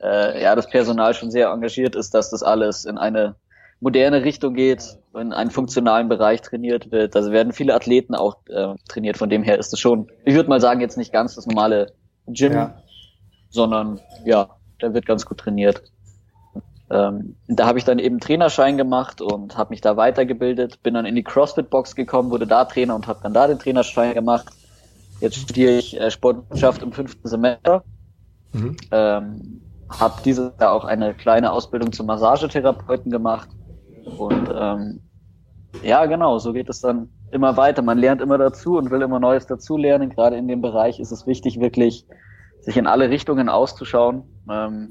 [0.02, 3.38] äh, ja das Personal schon sehr engagiert ist, dass das alles in eine
[3.84, 7.16] moderne Richtung geht, in einen funktionalen Bereich trainiert wird.
[7.16, 9.18] Also werden viele Athleten auch äh, trainiert.
[9.18, 11.92] Von dem her ist es schon, ich würde mal sagen, jetzt nicht ganz das normale
[12.28, 12.82] Gym, ja.
[13.50, 15.84] sondern ja, da wird ganz gut trainiert.
[16.90, 21.06] Ähm, da habe ich dann eben Trainerschein gemacht und habe mich da weitergebildet, bin dann
[21.06, 24.48] in die CrossFit-Box gekommen, wurde da Trainer und habe dann da den Trainerschein gemacht.
[25.20, 27.84] Jetzt studiere ich äh, Sportwissenschaft im fünften Semester.
[28.54, 28.78] Mhm.
[28.92, 33.50] Ähm, habe dieses Jahr auch eine kleine Ausbildung zum Massagetherapeuten gemacht.
[34.06, 35.02] Und ähm,
[35.84, 37.82] ja, genau, so geht es dann immer weiter.
[37.82, 40.10] Man lernt immer dazu und will immer Neues dazulernen.
[40.10, 42.06] Gerade in dem Bereich ist es wichtig, wirklich
[42.62, 44.24] sich in alle Richtungen auszuschauen.
[44.50, 44.90] Ähm,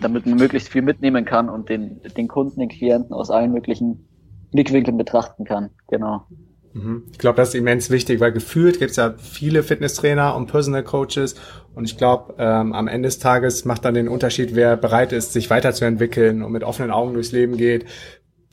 [0.00, 4.06] damit man möglichst viel mitnehmen kann und den, den Kunden, den Klienten aus allen möglichen
[4.52, 5.70] Blickwinkeln betrachten kann.
[5.88, 6.26] Genau.
[6.72, 7.04] Mhm.
[7.10, 10.82] Ich glaube, das ist immens wichtig, weil gefühlt gibt es ja viele Fitnesstrainer und Personal
[10.82, 11.34] Coaches
[11.74, 15.32] und ich glaube, ähm, am Ende des Tages macht dann den Unterschied, wer bereit ist,
[15.32, 17.86] sich weiterzuentwickeln und mit offenen Augen durchs Leben geht.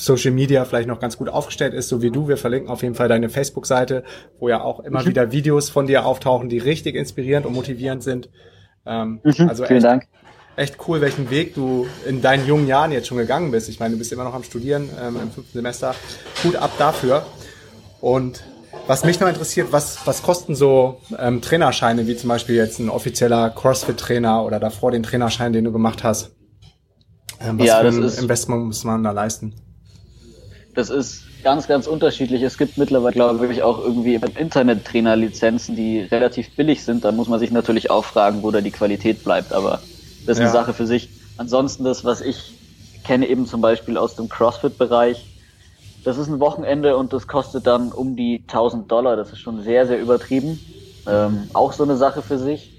[0.06, 2.28] Social Media vielleicht noch ganz gut aufgestellt ist, so wie du.
[2.28, 4.04] Wir verlinken auf jeden Fall deine Facebook-Seite,
[4.40, 5.08] wo ja auch immer mhm.
[5.08, 8.30] wieder Videos von dir auftauchen, die richtig inspirierend und motivierend sind.
[8.86, 10.08] Ähm, mhm, also vielen echt, Dank
[10.56, 13.70] echt cool, welchen Weg du in deinen jungen Jahren jetzt schon gegangen bist.
[13.70, 15.96] Ich meine, du bist immer noch am Studieren ähm, im fünften Semester.
[16.44, 17.26] Gut ab dafür.
[18.02, 18.44] Und
[18.88, 22.90] was mich noch interessiert, was, was kosten so ähm, Trainerscheine, wie zum Beispiel jetzt ein
[22.90, 26.32] offizieller CrossFit-Trainer oder davor den Trainerschein, den du gemacht hast?
[27.40, 29.56] Ähm, was ja, für ein ist, Investment muss man da leisten?
[30.74, 32.42] Das ist ganz, ganz unterschiedlich.
[32.42, 37.06] Es gibt mittlerweile, glaube ich, auch irgendwie Internet-Trainer-Lizenzen, die relativ billig sind.
[37.06, 39.54] Da muss man sich natürlich auch fragen, wo da die Qualität bleibt.
[39.54, 39.82] Aber
[40.26, 40.46] das ist ja.
[40.46, 41.10] eine Sache für sich.
[41.38, 42.54] Ansonsten das, was ich
[43.04, 45.26] kenne eben zum Beispiel aus dem CrossFit-Bereich,
[46.04, 49.16] das ist ein Wochenende und das kostet dann um die 1000 Dollar.
[49.16, 50.60] Das ist schon sehr, sehr übertrieben.
[51.08, 52.72] Ähm, auch so eine Sache für sich.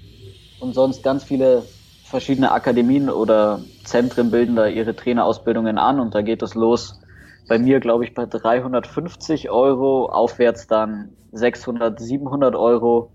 [0.59, 1.63] Und sonst ganz viele
[2.03, 6.99] verschiedene Akademien oder Zentren bilden da ihre Trainerausbildungen an und da geht es los.
[7.47, 13.11] Bei mir, glaube ich, bei 350 Euro, aufwärts dann 600, 700 Euro.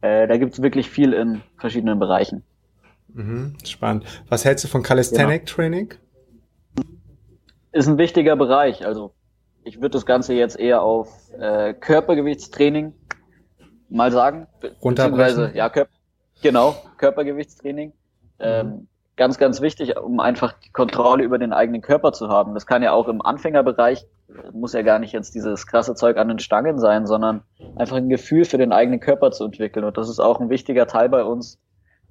[0.00, 2.42] Äh, da gibt's wirklich viel in verschiedenen Bereichen.
[3.08, 4.04] Mhm, spannend.
[4.28, 5.56] Was hältst du von Calisthenic genau.
[5.56, 5.94] Training?
[7.72, 8.84] Ist ein wichtiger Bereich.
[8.84, 9.12] Also
[9.64, 12.94] ich würde das Ganze jetzt eher auf äh, Körpergewichtstraining
[13.88, 14.46] mal sagen.
[14.82, 15.54] Runterbrechen?
[15.54, 15.88] Ja, Kör
[16.42, 17.92] genau, Körpergewichtstraining.
[18.38, 18.88] Ähm, mhm.
[19.18, 22.54] Ganz, ganz wichtig, um einfach die Kontrolle über den eigenen Körper zu haben.
[22.54, 24.06] Das kann ja auch im Anfängerbereich,
[24.52, 27.42] muss ja gar nicht jetzt dieses krasse Zeug an den Stangen sein, sondern
[27.76, 29.84] einfach ein Gefühl für den eigenen Körper zu entwickeln.
[29.84, 31.58] Und das ist auch ein wichtiger Teil bei uns,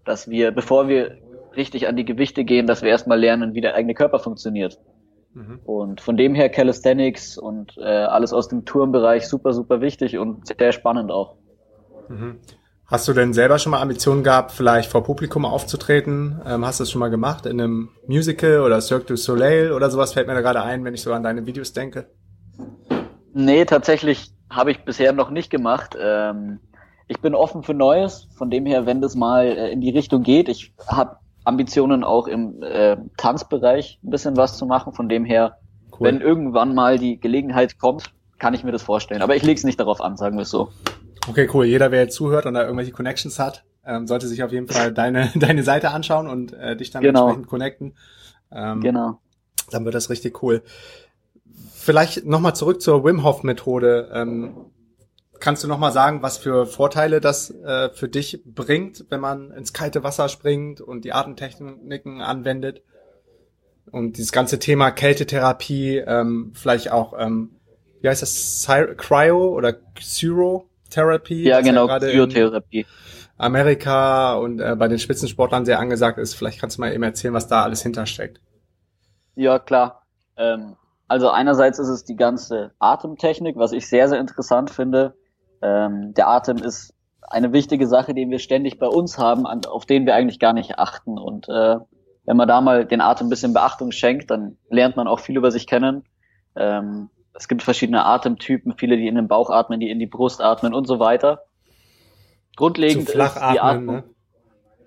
[0.05, 1.17] dass wir, bevor wir
[1.55, 4.79] richtig an die Gewichte gehen, dass wir erstmal lernen, wie der eigene Körper funktioniert.
[5.33, 5.59] Mhm.
[5.65, 10.47] Und von dem her Calisthenics und äh, alles aus dem Turmbereich super, super wichtig und
[10.47, 11.35] sehr spannend auch.
[12.09, 12.39] Mhm.
[12.89, 16.39] Hast du denn selber schon mal Ambitionen gehabt, vielleicht vor Publikum aufzutreten?
[16.45, 19.89] Ähm, hast du das schon mal gemacht in einem Musical oder Cirque du Soleil oder
[19.89, 20.13] sowas?
[20.13, 22.07] Fällt mir da gerade ein, wenn ich so an deine Videos denke.
[23.33, 25.97] Nee, tatsächlich habe ich bisher noch nicht gemacht.
[26.01, 26.59] Ähm,
[27.09, 28.29] ich bin offen für Neues.
[28.37, 32.27] Von dem her, wenn das mal äh, in die Richtung geht, ich habe Ambitionen auch
[32.27, 34.93] im äh, Tanzbereich ein bisschen was zu machen.
[34.93, 35.57] Von dem her,
[35.91, 36.07] cool.
[36.07, 39.21] wenn irgendwann mal die Gelegenheit kommt, kann ich mir das vorstellen.
[39.21, 40.69] Aber ich lege es nicht darauf an, sagen wir es so.
[41.27, 41.65] Okay, cool.
[41.65, 44.93] Jeder, wer jetzt zuhört und da irgendwelche Connections hat, ähm, sollte sich auf jeden Fall
[44.93, 47.25] deine, deine Seite anschauen und äh, dich dann genau.
[47.25, 47.95] entsprechend connecten.
[48.51, 49.19] Ähm, genau.
[49.71, 50.63] Dann wird das richtig cool.
[51.73, 54.09] Vielleicht nochmal zurück zur Wim Hof Methode.
[54.13, 54.55] Ähm,
[55.39, 59.51] Kannst du noch mal sagen, was für Vorteile das äh, für dich bringt, wenn man
[59.51, 62.81] ins kalte Wasser springt und die Atemtechniken anwendet?
[63.91, 67.51] Und dieses ganze Thema Kältetherapie, ähm, vielleicht auch, ähm,
[68.01, 71.43] wie heißt das, Cryo oder Xyro Therapy.
[71.47, 72.85] Ja, genau, Physiotherapie.
[73.37, 76.33] Amerika und äh, bei den Spitzensportlern sehr angesagt ist.
[76.33, 78.41] Vielleicht kannst du mal eben erzählen, was da alles hintersteckt.
[79.35, 80.03] Ja, klar.
[80.37, 80.75] Ähm,
[81.07, 85.15] also einerseits ist es die ganze Atemtechnik, was ich sehr, sehr interessant finde.
[85.61, 90.05] Ähm, der Atem ist eine wichtige Sache, die wir ständig bei uns haben, auf den
[90.05, 91.17] wir eigentlich gar nicht achten.
[91.17, 91.77] Und äh,
[92.25, 95.37] wenn man da mal den Atem ein bisschen Beachtung schenkt, dann lernt man auch viel
[95.37, 96.03] über sich kennen.
[96.55, 100.41] Ähm, es gibt verschiedene Atemtypen, viele, die in den Bauch atmen, die in die Brust
[100.41, 101.43] atmen und so weiter.
[102.55, 103.95] Grundlegend flach ist die Atmung.
[103.97, 104.03] Ne?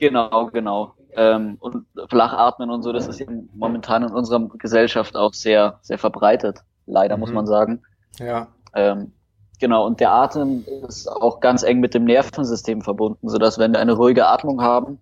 [0.00, 0.94] Genau, genau.
[1.14, 5.98] Ähm, und flach atmen und so, das ist momentan in unserer Gesellschaft auch sehr, sehr
[5.98, 6.58] verbreitet.
[6.86, 7.20] Leider mhm.
[7.20, 7.82] muss man sagen.
[8.18, 8.48] Ja.
[8.74, 9.12] Ähm,
[9.60, 9.86] genau.
[9.86, 13.78] Und der Atem ist auch ganz eng mit dem Nervensystem verbunden, so dass wenn wir
[13.78, 14.98] eine ruhige Atmung haben,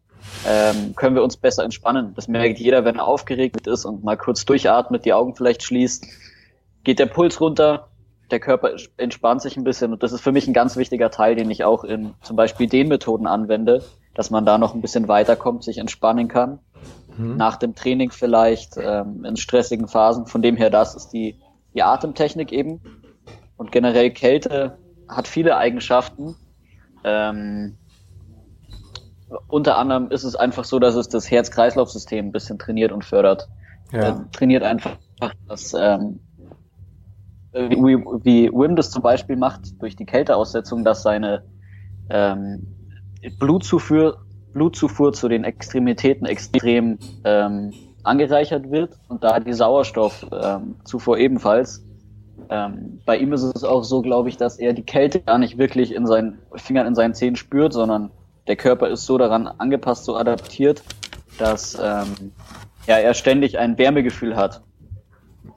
[0.46, 2.12] ähm, können wir uns besser entspannen.
[2.14, 6.06] Das merkt jeder, wenn er aufgeregt ist und mal kurz durchatmet, die Augen vielleicht schließt,
[6.88, 7.88] geht der Puls runter,
[8.30, 11.34] der Körper entspannt sich ein bisschen und das ist für mich ein ganz wichtiger Teil,
[11.36, 15.06] den ich auch in zum Beispiel den Methoden anwende, dass man da noch ein bisschen
[15.06, 16.60] weiterkommt, sich entspannen kann.
[17.18, 17.36] Mhm.
[17.36, 20.24] Nach dem Training vielleicht, ähm, in stressigen Phasen.
[20.24, 21.38] Von dem her, das ist die,
[21.74, 22.80] die Atemtechnik eben.
[23.58, 24.78] Und generell Kälte
[25.10, 26.36] hat viele Eigenschaften.
[27.04, 27.76] Ähm,
[29.46, 33.46] unter anderem ist es einfach so, dass es das Herz-Kreislauf-System ein bisschen trainiert und fördert.
[33.92, 34.08] Ja.
[34.08, 34.96] Äh, trainiert einfach
[35.46, 36.20] das ähm,
[37.70, 41.44] wie, wie Wim das zum Beispiel macht durch die Kälteaussetzung, dass seine
[42.10, 42.66] ähm,
[43.38, 44.18] Blutzufuhr,
[44.52, 51.84] Blutzufuhr zu den Extremitäten extrem ähm, angereichert wird und da die Sauerstoffzufuhr ähm, ebenfalls.
[52.50, 55.58] Ähm, bei ihm ist es auch so, glaube ich, dass er die Kälte gar nicht
[55.58, 58.10] wirklich in seinen Fingern, in seinen Zähnen spürt, sondern
[58.46, 60.82] der Körper ist so daran angepasst, so adaptiert,
[61.38, 62.32] dass ähm,
[62.86, 64.62] ja, er ständig ein Wärmegefühl hat.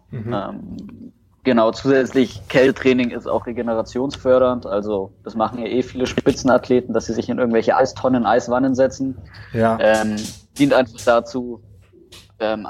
[0.09, 0.33] Mhm.
[0.33, 4.67] Ähm, Genau, zusätzlich Kältetraining ist auch regenerationsfördernd.
[4.67, 9.17] Also das machen ja eh viele Spitzenathleten, dass sie sich in irgendwelche Eistonnen, Eiswannen setzen.
[9.51, 9.77] Ja.
[9.79, 10.17] Ähm,
[10.57, 11.63] dient einfach dazu,
[12.39, 12.67] ähm,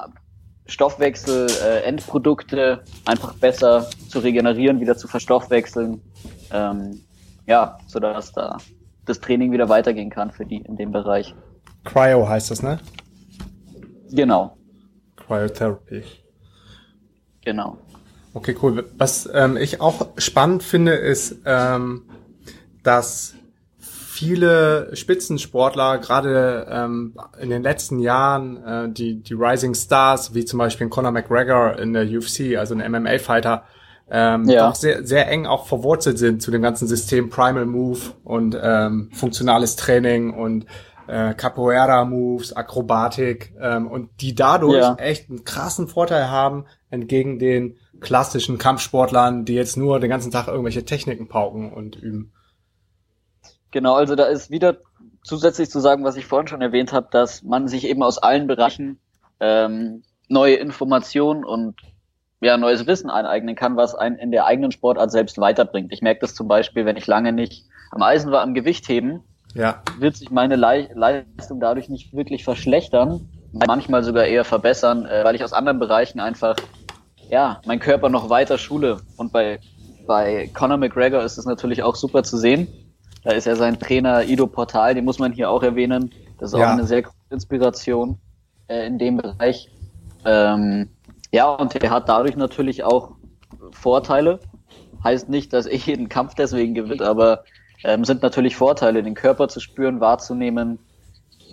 [0.68, 6.02] Stoffwechsel, äh, Endprodukte einfach besser zu regenerieren, wieder zu verstoffwechseln.
[6.52, 7.02] Ähm,
[7.46, 8.58] ja, sodass da
[9.06, 11.36] das Training wieder weitergehen kann für die in dem Bereich.
[11.84, 12.80] Cryo heißt das, ne?
[14.12, 14.56] Genau.
[15.18, 16.04] Cryotherapy.
[17.44, 17.78] Genau.
[18.34, 18.90] Okay, cool.
[18.98, 22.04] Was ähm, ich auch spannend finde, ist, ähm,
[22.84, 23.34] dass
[23.78, 30.60] viele Spitzensportler gerade ähm, in den letzten Jahren äh, die die Rising Stars, wie zum
[30.60, 33.64] Beispiel Conor McGregor in der UFC, also ein MMA-Fighter,
[34.10, 34.68] ähm, ja.
[34.68, 39.10] doch sehr, sehr eng auch verwurzelt sind zu dem ganzen System Primal Move und ähm,
[39.14, 40.66] funktionales Training und
[41.08, 44.96] äh, Capoeira Moves, Akrobatik ähm, und die dadurch ja.
[44.96, 50.48] echt einen krassen Vorteil haben entgegen den klassischen Kampfsportlern, die jetzt nur den ganzen Tag
[50.48, 52.34] irgendwelche Techniken pauken und üben.
[53.72, 54.78] Genau, also da ist wieder
[55.24, 58.48] zusätzlich zu sagen, was ich vorhin schon erwähnt habe, dass man sich eben aus allen
[58.48, 59.00] Bereichen
[59.40, 61.76] ähm, neue Informationen und
[62.42, 65.94] ja, neues Wissen aneignen kann, was einen in der eigenen Sportart selbst weiterbringt.
[65.94, 69.22] Ich merke das zum Beispiel, wenn ich lange nicht am Eisen war, am Gewichtheben,
[69.54, 69.84] ja.
[70.00, 75.36] wird sich meine Le Leistung dadurch nicht wirklich verschlechtern, manchmal sogar eher verbessern, äh, weil
[75.36, 76.56] ich aus anderen Bereichen einfach
[77.32, 78.98] ja, mein Körper noch weiter schule.
[79.16, 79.60] Und bei,
[80.06, 82.68] bei Conor McGregor ist es natürlich auch super zu sehen.
[83.24, 86.12] Da ist ja sein Trainer Ido Portal, den muss man hier auch erwähnen.
[86.38, 86.68] Das ist ja.
[86.68, 88.20] auch eine sehr große Inspiration
[88.68, 89.72] äh, in dem Bereich.
[90.26, 90.90] Ähm,
[91.32, 93.14] ja, und er hat dadurch natürlich auch
[93.72, 94.40] Vorteile.
[95.04, 97.46] Heißt nicht, dass er jeden Kampf deswegen gewinnt, aber
[97.84, 100.80] ähm, sind natürlich Vorteile, den Körper zu spüren, wahrzunehmen.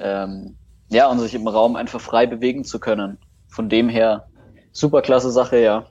[0.00, 0.56] Ähm,
[0.90, 3.18] ja, und sich im Raum einfach frei bewegen zu können.
[3.46, 4.27] Von dem her
[4.78, 5.86] super klasse Sache, ja.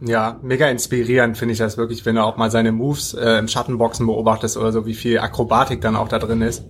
[0.00, 3.48] Ja, mega inspirierend finde ich das wirklich, wenn du auch mal seine Moves äh, im
[3.48, 6.64] Schattenboxen beobachtest oder so, wie viel Akrobatik dann auch da drin ist.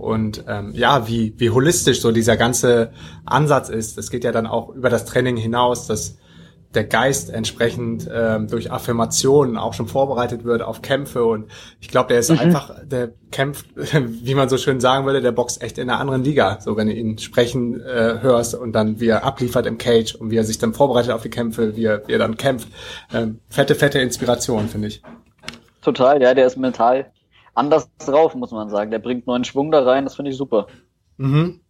[0.00, 2.90] Und ähm, ja, wie, wie holistisch so dieser ganze
[3.24, 3.98] Ansatz ist.
[3.98, 6.18] Das geht ja dann auch über das Training hinaus, dass
[6.74, 12.08] der Geist entsprechend ähm, durch Affirmationen auch schon vorbereitet wird auf Kämpfe und ich glaube,
[12.08, 12.38] der ist mhm.
[12.38, 16.24] einfach, der kämpft, wie man so schön sagen würde, der boxt echt in einer anderen
[16.24, 16.58] Liga.
[16.60, 20.30] So wenn du ihn sprechen äh, hörst und dann wie er abliefert im Cage und
[20.30, 22.68] wie er sich dann vorbereitet auf die Kämpfe, wie er, wie er dann kämpft.
[23.12, 25.02] Ähm, fette, fette Inspiration, finde ich.
[25.82, 27.10] Total, ja, der ist mental
[27.54, 28.90] anders drauf, muss man sagen.
[28.90, 30.66] Der bringt neuen Schwung da rein, das finde ich super.
[31.16, 31.60] Mhm.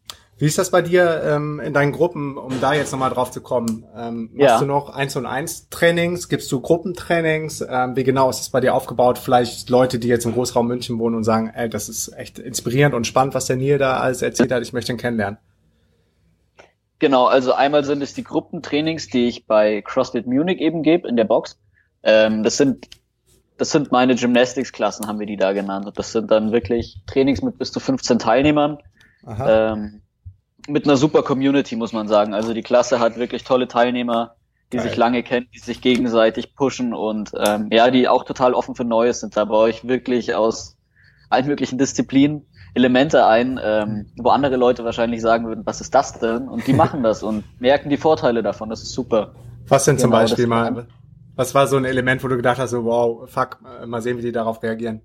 [0.43, 3.41] Wie ist das bei dir ähm, in deinen Gruppen, um da jetzt nochmal drauf zu
[3.41, 3.87] kommen?
[3.97, 4.59] Ähm, machst ja.
[4.59, 6.29] du noch eins und eins Trainings?
[6.29, 7.61] Gibst du Gruppentrainings?
[7.61, 9.19] Ähm, wie genau ist das bei dir aufgebaut?
[9.19, 12.93] Vielleicht Leute, die jetzt im Großraum München wohnen und sagen, ey, das ist echt inspirierend
[12.93, 14.65] und spannend, was der Neil da alles erzählt hat.
[14.65, 15.39] Ich möchte ihn kennenlernen.
[16.99, 21.15] Genau, also einmal sind es die Gruppentrainings, die ich bei CrossFit Munich eben gebe in
[21.15, 21.57] der Box.
[22.03, 22.89] Ähm, das sind
[23.59, 25.87] das sind meine Gymnastics-Klassen, haben wir die da genannt.
[25.87, 28.79] Und das sind dann wirklich Trainings mit bis zu 15 Teilnehmern.
[29.25, 30.03] Ähm,
[30.69, 32.35] mit einer super Community, muss man sagen.
[32.35, 34.37] Also die Klasse hat wirklich tolle Teilnehmer,
[34.73, 34.89] die Geil.
[34.89, 38.85] sich lange kennen, die sich gegenseitig pushen und ähm, ja, die auch total offen für
[38.85, 39.37] Neues sind.
[39.37, 40.77] Da baue ich wirklich aus
[41.31, 46.19] allen möglichen Disziplinen Elemente ein, ähm, wo andere Leute wahrscheinlich sagen würden, was ist das
[46.19, 46.49] denn?
[46.49, 48.71] Und die machen das und merken die Vorteile davon.
[48.71, 49.35] Das ist super.
[49.69, 50.87] Was denn genau, zum Beispiel mal?
[51.35, 54.23] Was war so ein Element, wo du gedacht hast, so, wow, fuck, mal sehen, wie
[54.23, 55.03] die darauf reagieren?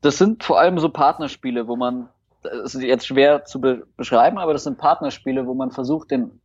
[0.00, 2.08] Das sind vor allem so Partnerspiele, wo man,
[2.44, 6.40] ist jetzt schwer zu be beschreiben, aber das sind Partnerspiele, wo man versucht, den,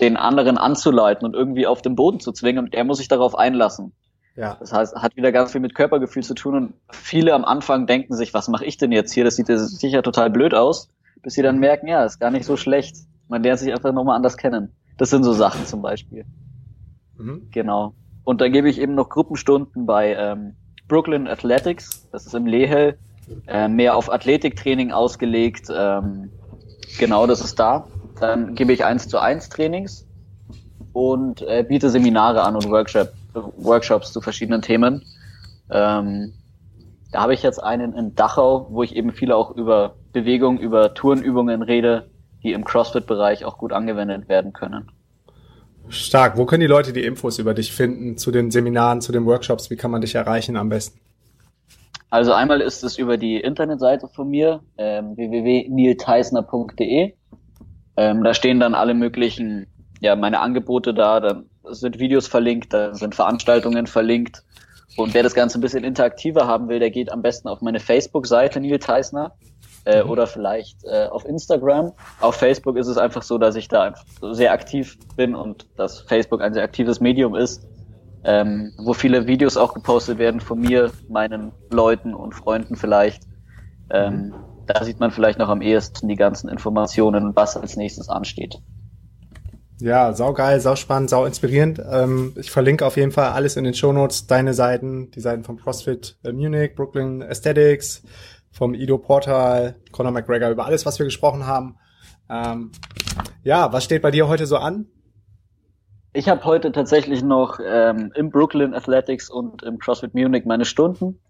[0.00, 3.36] den anderen anzuleiten und irgendwie auf den Boden zu zwingen und er muss sich darauf
[3.36, 3.92] einlassen.
[4.36, 4.56] Ja.
[4.60, 8.14] Das heißt, hat wieder ganz viel mit Körpergefühl zu tun und viele am Anfang denken
[8.14, 9.24] sich, was mache ich denn jetzt hier?
[9.24, 10.90] Das sieht sicher total blöd aus,
[11.22, 11.62] bis sie dann mhm.
[11.62, 12.96] merken, ja, ist gar nicht so schlecht.
[13.26, 14.72] Man lernt sich einfach nochmal anders kennen.
[14.96, 16.24] Das sind so Sachen zum Beispiel.
[17.16, 17.48] Mhm.
[17.50, 17.94] Genau.
[18.22, 20.54] Und dann gebe ich eben noch Gruppenstunden bei ähm,
[20.86, 22.08] Brooklyn Athletics.
[22.12, 22.98] Das ist im Lehel.
[23.46, 25.68] Äh, mehr auf Athletiktraining ausgelegt.
[25.74, 26.30] Ähm,
[26.98, 27.86] genau, das ist da.
[28.20, 30.06] Dann gebe ich eins zu eins Trainings
[30.92, 33.12] und äh, biete Seminare an und Workshop,
[33.56, 35.04] Workshops zu verschiedenen Themen.
[35.70, 36.34] Ähm,
[37.10, 40.94] da habe ich jetzt einen in Dachau, wo ich eben viel auch über Bewegung, über
[40.94, 42.10] Tourenübungen rede,
[42.42, 44.90] die im CrossFit-Bereich auch gut angewendet werden können.
[45.88, 46.36] Stark.
[46.36, 49.70] Wo können die Leute die Infos über dich finden, zu den Seminaren, zu den Workshops?
[49.70, 51.00] Wie kann man dich erreichen am besten?
[52.10, 57.12] Also einmal ist es über die Internetseite von mir, ähm, www.nielteisner.de.
[57.96, 59.66] Ähm, da stehen dann alle möglichen,
[60.00, 64.42] ja, meine Angebote da, dann sind Videos verlinkt, da sind Veranstaltungen verlinkt.
[64.96, 67.78] Und wer das Ganze ein bisschen interaktiver haben will, der geht am besten auf meine
[67.78, 69.32] Facebook-Seite Neil Teisner
[69.84, 70.10] äh, mhm.
[70.10, 71.92] oder vielleicht äh, auf Instagram.
[72.20, 73.94] Auf Facebook ist es einfach so, dass ich da
[74.32, 77.66] sehr aktiv bin und dass Facebook ein sehr aktives Medium ist,
[78.24, 83.24] ähm, wo viele Videos auch gepostet werden von mir, meinen Leuten und Freunden vielleicht.
[83.90, 84.34] Ähm, mhm.
[84.66, 88.56] Da sieht man vielleicht noch am ehesten die ganzen Informationen, was als nächstes ansteht.
[89.80, 91.80] Ja, sau geil, sau spannend, sau inspirierend.
[91.90, 95.56] Ähm, ich verlinke auf jeden Fall alles in den Shownotes, deine Seiten, die Seiten vom
[95.56, 98.02] CrossFit äh, Munich, Brooklyn Aesthetics,
[98.50, 101.76] vom Ido Portal, Conor McGregor, über alles, was wir gesprochen haben.
[102.28, 102.72] Ähm,
[103.44, 104.86] ja, was steht bei dir heute so an?
[106.18, 111.20] Ich habe heute tatsächlich noch ähm, im Brooklyn Athletics und im CrossFit Munich meine Stunden.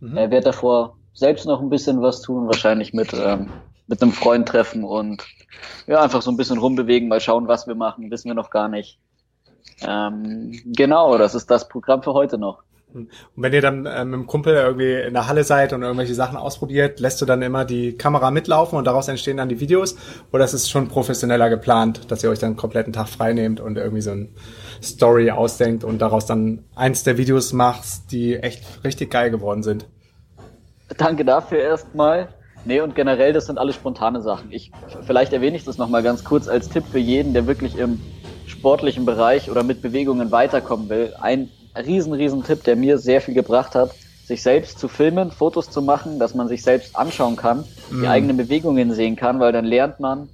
[0.00, 0.16] Mhm.
[0.16, 3.50] Er wird davor selbst noch ein bisschen was tun, wahrscheinlich mit ähm,
[3.88, 5.22] mit einem Freund treffen und
[5.86, 8.70] ja, einfach so ein bisschen rumbewegen, mal schauen, was wir machen, wissen wir noch gar
[8.70, 8.98] nicht.
[9.86, 12.62] Ähm, genau, das ist das Programm für heute noch.
[12.94, 16.14] Und wenn ihr dann äh, mit dem Kumpel irgendwie in der Halle seid und irgendwelche
[16.14, 19.96] Sachen ausprobiert, lässt du dann immer die Kamera mitlaufen und daraus entstehen dann die Videos?
[20.32, 23.76] Oder ist es schon professioneller geplant, dass ihr euch dann kompletten Tag frei nehmt und
[23.76, 24.34] irgendwie so ein
[24.82, 29.86] Story ausdenkt und daraus dann eins der Videos machst, die echt richtig geil geworden sind?
[30.96, 32.28] Danke dafür erstmal.
[32.64, 34.50] Nee, und generell, das sind alles spontane Sachen.
[34.50, 34.72] Ich,
[35.06, 38.00] vielleicht erwähne ich das nochmal ganz kurz als Tipp für jeden, der wirklich im
[38.46, 41.14] sportlichen Bereich oder mit Bewegungen weiterkommen will.
[41.20, 45.70] Ein riesen, riesen Tipp, der mir sehr viel gebracht hat, sich selbst zu filmen, Fotos
[45.70, 48.02] zu machen, dass man sich selbst anschauen kann, mhm.
[48.02, 50.28] die eigenen Bewegungen sehen kann, weil dann lernt man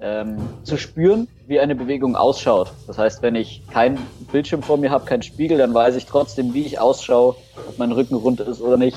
[0.00, 2.72] ähm, zu spüren, wie eine Bewegung ausschaut.
[2.86, 3.98] Das heißt, wenn ich keinen
[4.32, 7.36] Bildschirm vor mir habe, keinen Spiegel, dann weiß ich trotzdem, wie ich ausschaue,
[7.68, 8.96] ob mein Rücken rund ist oder nicht.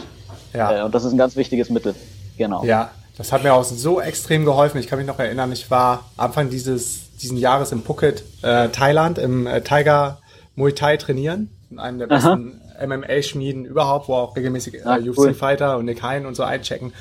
[0.53, 0.79] Ja.
[0.79, 1.93] Äh, und das ist ein ganz wichtiges Mittel.
[2.37, 2.63] Genau.
[2.63, 4.79] Ja, das hat mir auch so extrem geholfen.
[4.79, 9.17] Ich kann mich noch erinnern, ich war Anfang dieses diesen Jahres in Phuket, äh, Thailand,
[9.17, 10.19] im äh, Tiger
[10.55, 15.73] Muay Thai trainieren, in einem der besten MMA-Schmieden überhaupt, wo auch regelmäßig äh, ah, UFC-Fighter
[15.73, 15.79] cool.
[15.79, 16.93] und Nick Hein und so einchecken.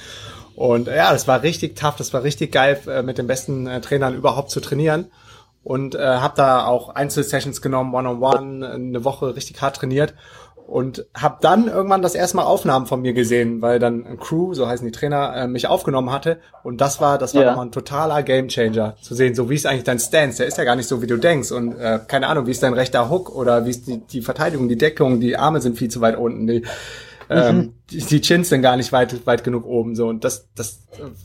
[0.54, 3.66] Und äh, ja, das war richtig tough, das war richtig geil, äh, mit den besten
[3.66, 5.06] äh, Trainern überhaupt zu trainieren.
[5.62, 10.14] Und äh, habe da auch Einzelsessions genommen, One-on-One, -on -one, eine Woche richtig hart trainiert
[10.66, 14.52] und habe dann irgendwann das erste Mal Aufnahmen von mir gesehen, weil dann ein Crew,
[14.52, 17.48] so heißen die Trainer, äh, mich aufgenommen hatte und das war das war ja.
[17.50, 20.64] nochmal ein totaler Gamechanger zu sehen, so wie ist eigentlich dein Stance, der ist ja
[20.64, 23.34] gar nicht so wie du denkst und äh, keine Ahnung, wie ist dein rechter Hook
[23.34, 26.48] oder wie ist die, die Verteidigung, die Deckung, die Arme sind viel zu weit unten,
[26.48, 26.64] die
[27.28, 27.74] ähm, mhm.
[27.90, 30.80] die, die Chins sind gar nicht weit weit genug oben so und das das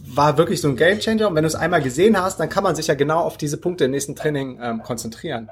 [0.06, 2.76] war wirklich so ein Gamechanger und wenn du es einmal gesehen hast, dann kann man
[2.76, 5.50] sich ja genau auf diese Punkte im nächsten Training ähm, konzentrieren.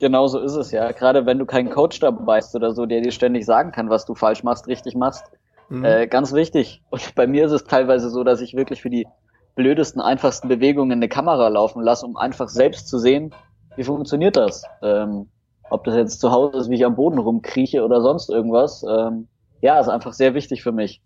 [0.00, 0.90] Genau so ist es ja.
[0.92, 4.04] Gerade wenn du keinen Coach dabei hast oder so, der dir ständig sagen kann, was
[4.04, 5.24] du falsch machst, richtig machst.
[5.68, 5.84] Mhm.
[5.84, 6.82] Äh, ganz wichtig.
[6.90, 9.06] Und bei mir ist es teilweise so, dass ich wirklich für die
[9.54, 13.34] blödesten, einfachsten Bewegungen eine Kamera laufen lasse, um einfach selbst zu sehen,
[13.76, 14.64] wie funktioniert das.
[14.82, 15.28] Ähm,
[15.70, 18.84] ob das jetzt zu Hause ist, wie ich am Boden rumkrieche oder sonst irgendwas.
[18.88, 19.28] Ähm,
[19.60, 21.02] ja, ist einfach sehr wichtig für mich.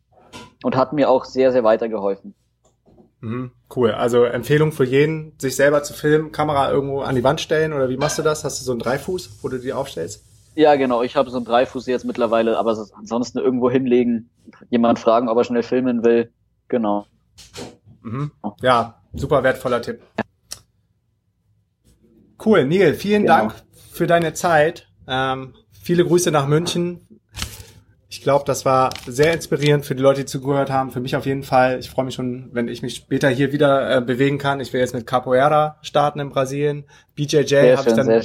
[0.64, 2.34] Und hat mir auch sehr, sehr weitergeholfen.
[3.20, 3.90] Mhm, cool.
[3.92, 7.88] Also Empfehlung für jeden, sich selber zu filmen, Kamera irgendwo an die Wand stellen oder
[7.88, 8.44] wie machst du das?
[8.44, 10.24] Hast du so einen Dreifuß, wo du die aufstellst?
[10.54, 11.02] Ja, genau.
[11.02, 14.30] Ich habe so einen Dreifuß jetzt mittlerweile, aber ansonsten irgendwo hinlegen,
[14.70, 16.32] jemand fragen, ob er schnell filmen will.
[16.68, 17.06] Genau.
[18.02, 18.30] Mhm.
[18.60, 20.00] Ja, super wertvoller Tipp.
[22.44, 23.36] Cool, Neil, vielen genau.
[23.36, 23.54] Dank
[23.90, 24.88] für deine Zeit.
[25.08, 27.07] Ähm, viele Grüße nach München.
[28.18, 30.90] Ich glaube, das war sehr inspirierend für die Leute, die zugehört haben.
[30.90, 31.78] Für mich auf jeden Fall.
[31.78, 34.58] Ich freue mich schon, wenn ich mich später hier wieder äh, bewegen kann.
[34.58, 36.84] Ich will jetzt mit Capoeira starten in Brasilien.
[37.14, 38.24] BJJ habe ich dann.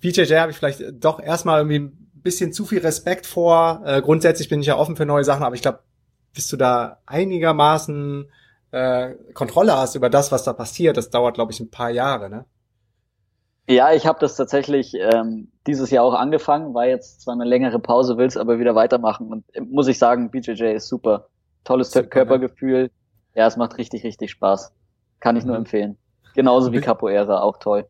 [0.00, 3.82] BJJ habe ich vielleicht doch erstmal irgendwie ein bisschen zu viel Respekt vor.
[3.84, 5.80] Äh, grundsätzlich bin ich ja offen für neue Sachen, aber ich glaube,
[6.32, 8.30] bis du da einigermaßen
[8.70, 12.30] äh, Kontrolle hast über das, was da passiert, das dauert, glaube ich, ein paar Jahre,
[12.30, 12.44] ne?
[13.70, 17.78] Ja, ich habe das tatsächlich ähm, dieses Jahr auch angefangen, war jetzt zwar eine längere
[17.78, 21.28] Pause, will's aber wieder weitermachen und äh, muss ich sagen, BJJ ist super.
[21.62, 22.08] Tolles super, ne?
[22.08, 22.82] Körpergefühl.
[22.82, 22.90] Ne?
[23.36, 24.72] Ja, es macht richtig, richtig Spaß.
[25.20, 25.50] Kann ich mhm.
[25.50, 25.96] nur empfehlen.
[26.34, 27.86] Genauso wie Capoeira, auch toll.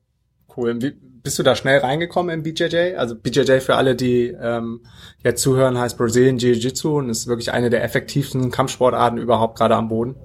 [0.54, 0.82] Cool.
[0.82, 2.96] Wie, bist du da schnell reingekommen im BJJ?
[2.96, 4.82] Also BJJ für alle, die ähm,
[5.24, 9.88] jetzt zuhören, heißt Brazilian Jiu-Jitsu und ist wirklich eine der effektivsten Kampfsportarten überhaupt gerade am
[9.88, 10.16] Boden.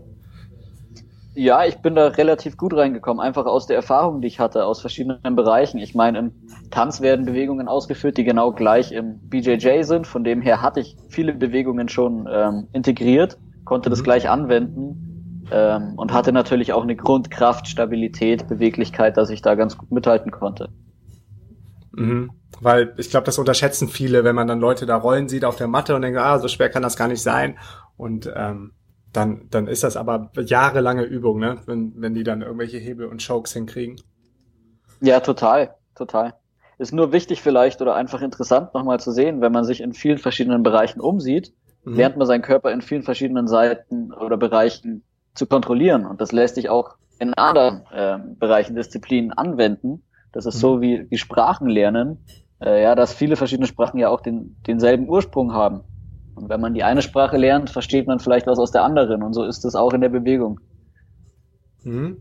[1.38, 4.80] Ja, ich bin da relativ gut reingekommen, einfach aus der Erfahrung, die ich hatte, aus
[4.80, 5.80] verschiedenen Bereichen.
[5.80, 6.32] Ich meine, im
[6.72, 10.08] Tanz werden Bewegungen ausgeführt, die genau gleich im BJJ sind.
[10.08, 13.92] Von dem her hatte ich viele Bewegungen schon ähm, integriert, konnte mhm.
[13.92, 19.56] das gleich anwenden ähm, und hatte natürlich auch eine Grundkraft, Stabilität, Beweglichkeit, dass ich da
[19.56, 20.70] ganz gut mithalten konnte.
[21.92, 22.32] Mhm.
[22.62, 25.68] Weil ich glaube, das unterschätzen viele, wenn man dann Leute da rollen sieht auf der
[25.68, 27.58] Matte und denkt, ah, so schwer kann das gar nicht sein.
[27.98, 28.72] Und ähm,
[29.16, 31.58] dann, dann ist das aber jahrelange Übung, ne?
[31.66, 34.00] wenn, wenn die dann irgendwelche Hebel und Chokes hinkriegen.
[35.02, 36.34] Ja, total, total.
[36.78, 40.18] Ist nur wichtig vielleicht oder einfach interessant nochmal zu sehen, wenn man sich in vielen
[40.18, 41.54] verschiedenen Bereichen umsieht,
[41.84, 41.96] mhm.
[41.96, 45.04] lernt man seinen Körper in vielen verschiedenen Seiten oder Bereichen
[45.34, 46.06] zu kontrollieren.
[46.06, 50.04] Und das lässt sich auch in anderen äh, Bereichen, Disziplinen anwenden.
[50.32, 50.60] Das ist mhm.
[50.60, 52.26] so wie, wie Sprachen lernen,
[52.62, 55.84] äh, ja, dass viele verschiedene Sprachen ja auch den, denselben Ursprung haben.
[56.36, 59.24] Und wenn man die eine Sprache lernt, versteht man vielleicht was aus der anderen.
[59.24, 60.60] Und so ist es auch in der Bewegung.
[61.84, 62.18] Mhm.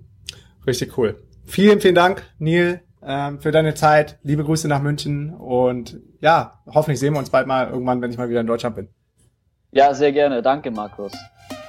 [0.67, 1.23] Richtig cool.
[1.45, 4.19] Vielen, vielen Dank, Neil, ähm, für deine Zeit.
[4.23, 5.35] Liebe Grüße nach München.
[5.35, 8.77] Und ja, hoffentlich sehen wir uns bald mal irgendwann, wenn ich mal wieder in Deutschland
[8.77, 8.89] bin.
[9.73, 10.41] Ja, sehr gerne.
[10.41, 11.13] Danke, Markus.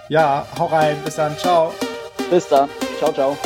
[0.09, 0.95] Ja, hau rein.
[1.03, 1.35] Bis dann.
[1.37, 1.73] Ciao.
[2.29, 2.69] Bis dann.
[2.99, 3.37] Ciao, ciao.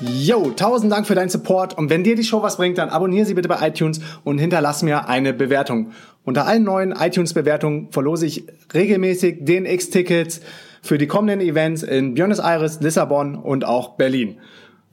[0.00, 3.26] Yo, tausend Dank für deinen Support und wenn dir die Show was bringt, dann abonniere
[3.26, 5.90] sie bitte bei iTunes und hinterlass mir eine Bewertung.
[6.28, 10.42] Unter allen neuen iTunes-Bewertungen verlose ich regelmäßig DNX-Tickets
[10.82, 14.36] für die kommenden Events in Buenos Aires, Lissabon und auch Berlin.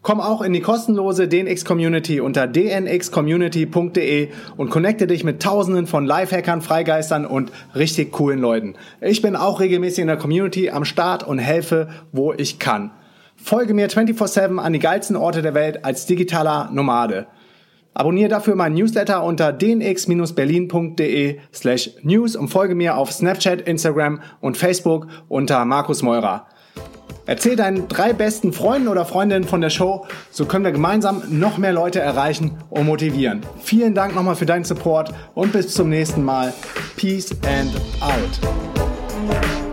[0.01, 6.61] Komm auch in die kostenlose DNX-Community unter dnxcommunity.de und connecte dich mit tausenden von Lifehackern,
[6.61, 8.75] Freigeistern und richtig coolen Leuten.
[9.01, 12.91] Ich bin auch regelmäßig in der Community am Start und helfe, wo ich kann.
[13.35, 17.27] Folge mir 24-7 an die geilsten Orte der Welt als digitaler Nomade.
[17.95, 24.57] Abonniere dafür meinen Newsletter unter dnx-berlin.de slash news und folge mir auf Snapchat, Instagram und
[24.57, 26.45] Facebook unter Markus Meurer.
[27.25, 31.57] Erzähl deinen drei besten Freunden oder Freundinnen von der Show, so können wir gemeinsam noch
[31.57, 33.41] mehr Leute erreichen und motivieren.
[33.63, 36.53] Vielen Dank nochmal für deinen Support und bis zum nächsten Mal.
[36.97, 39.64] Peace and out.